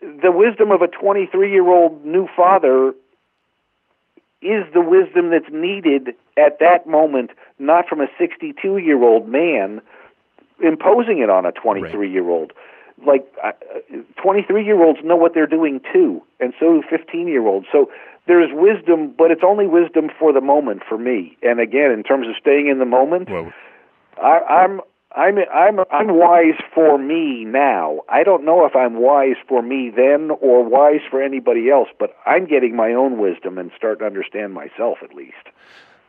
the 0.00 0.32
wisdom 0.32 0.70
of 0.70 0.82
a 0.82 0.88
23 0.88 1.50
year 1.50 1.68
old 1.68 2.04
new 2.04 2.28
father 2.36 2.94
is 4.42 4.64
the 4.74 4.80
wisdom 4.80 5.30
that's 5.30 5.50
needed 5.50 6.14
at 6.36 6.58
that 6.60 6.86
moment, 6.86 7.30
not 7.58 7.88
from 7.88 8.00
a 8.00 8.06
62 8.18 8.78
year 8.78 9.02
old 9.02 9.28
man 9.28 9.80
imposing 10.62 11.18
it 11.18 11.30
on 11.30 11.46
a 11.46 11.52
23 11.52 12.10
year 12.10 12.28
old. 12.28 12.52
Like 13.06 13.26
uh, 13.44 13.52
23 14.22 14.64
year 14.64 14.82
olds 14.82 15.00
know 15.04 15.16
what 15.16 15.34
they're 15.34 15.46
doing 15.46 15.80
too, 15.92 16.22
and 16.40 16.54
so 16.58 16.80
do 16.80 16.82
15 16.88 17.28
year 17.28 17.46
olds. 17.46 17.66
So 17.70 17.90
there's 18.26 18.50
wisdom, 18.52 19.14
but 19.16 19.30
it's 19.30 19.42
only 19.44 19.66
wisdom 19.66 20.10
for 20.18 20.32
the 20.32 20.40
moment 20.40 20.82
for 20.88 20.96
me. 20.96 21.36
And 21.42 21.60
again, 21.60 21.90
in 21.90 22.02
terms 22.02 22.26
of 22.26 22.34
staying 22.40 22.68
in 22.68 22.78
the 22.78 22.86
moment, 22.86 23.28
Well, 23.30 23.52
I, 24.22 24.40
I'm 24.48 24.80
I'm 25.16 25.38
I'm 25.52 25.80
I'm 25.90 26.14
wise 26.18 26.60
for 26.74 26.98
me 26.98 27.44
now. 27.46 28.02
I 28.08 28.22
don't 28.22 28.44
know 28.44 28.66
if 28.66 28.76
I'm 28.76 29.00
wise 29.00 29.36
for 29.48 29.62
me 29.62 29.90
then 29.94 30.30
or 30.42 30.62
wise 30.62 31.00
for 31.10 31.22
anybody 31.22 31.70
else, 31.70 31.88
but 31.98 32.14
I'm 32.26 32.46
getting 32.46 32.76
my 32.76 32.92
own 32.92 33.18
wisdom 33.18 33.56
and 33.56 33.70
starting 33.74 34.00
to 34.00 34.06
understand 34.06 34.52
myself 34.52 34.98
at 35.02 35.14
least. 35.14 35.34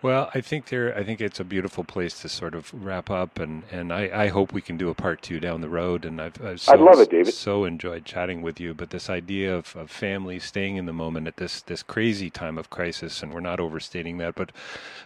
Well, 0.02 0.30
I 0.34 0.42
think 0.42 0.68
there. 0.68 0.96
I 0.96 1.04
think 1.04 1.22
it's 1.22 1.40
a 1.40 1.44
beautiful 1.44 1.84
place 1.84 2.22
to 2.22 2.30
sort 2.30 2.54
of 2.54 2.72
wrap 2.74 3.10
up, 3.10 3.40
and, 3.40 3.64
and 3.72 3.92
I, 3.92 4.10
I 4.14 4.28
hope 4.28 4.54
we 4.54 4.62
can 4.62 4.78
do 4.78 4.90
a 4.90 4.94
part 4.94 5.24
two 5.24 5.40
down 5.40 5.62
the 5.62 5.70
road. 5.70 6.06
And 6.06 6.22
I've, 6.22 6.40
I've 6.44 6.62
so, 6.62 6.74
I'd 6.74 6.80
love 6.80 7.00
it, 7.00 7.10
David. 7.10 7.34
So 7.34 7.66
enjoyed 7.66 8.06
chatting 8.06 8.44
with 8.44 8.60
you. 8.60 8.76
But 8.76 8.92
this 8.92 9.10
idea 9.10 9.56
of, 9.56 9.76
of 9.76 9.90
family 9.90 10.38
staying 10.40 10.76
in 10.76 10.86
the 10.86 10.94
moment 10.94 11.28
at 11.28 11.38
this 11.38 11.62
this 11.62 11.82
crazy 11.82 12.30
time 12.30 12.58
of 12.58 12.70
crisis, 12.70 13.24
and 13.24 13.34
we're 13.34 13.40
not 13.40 13.60
overstating 13.60 14.20
that. 14.20 14.36
But 14.36 14.52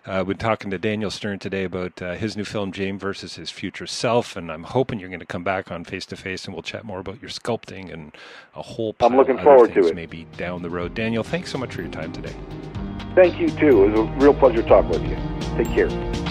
uh, 0.06 0.26
we're 0.28 0.34
talking 0.34 0.72
to 0.72 0.78
Daniel 0.78 1.10
Stern 1.10 1.40
today 1.40 1.64
about 1.64 2.02
uh, 2.02 2.16
his 2.16 2.36
new 2.36 2.46
film 2.46 2.74
James 2.74 3.02
versus 3.02 3.36
his 3.36 3.50
future 3.50 3.88
self, 3.88 4.36
and 4.36 4.52
I'm 4.52 4.64
hoping 4.64 5.00
you're 5.00 5.10
going 5.10 5.22
to 5.22 5.26
come 5.26 5.44
back 5.44 5.72
on 5.72 5.86
face 5.86 6.06
to 6.08 6.18
face, 6.18 6.46
and 6.46 6.54
we'll 6.54 6.64
chat 6.64 6.84
more 6.84 7.00
about 7.00 7.22
your 7.22 7.30
sculpting 7.30 7.94
and 7.94 8.12
a 8.56 8.62
whole. 8.62 8.96
I'm 9.00 9.16
looking 9.16 9.38
forward 9.38 9.74
to 9.74 9.88
it. 9.88 9.96
Maybe 9.96 10.28
down 10.36 10.62
the 10.62 10.70
road. 10.70 10.96
Daniel, 10.96 11.24
thanks 11.24 11.50
so 11.50 11.58
much 11.58 11.76
for 11.76 11.82
your 11.82 11.92
time 11.92 12.12
today. 12.12 12.36
Thank 13.16 13.40
you 13.40 13.50
too. 13.50 13.84
It 13.86 13.90
was 13.92 14.00
a 14.00 14.04
real 14.24 14.34
pleasure 14.34 14.64
talking 14.64 14.90
with 14.90 15.04
you. 15.04 15.18
Take 15.58 15.74
care. 15.76 16.31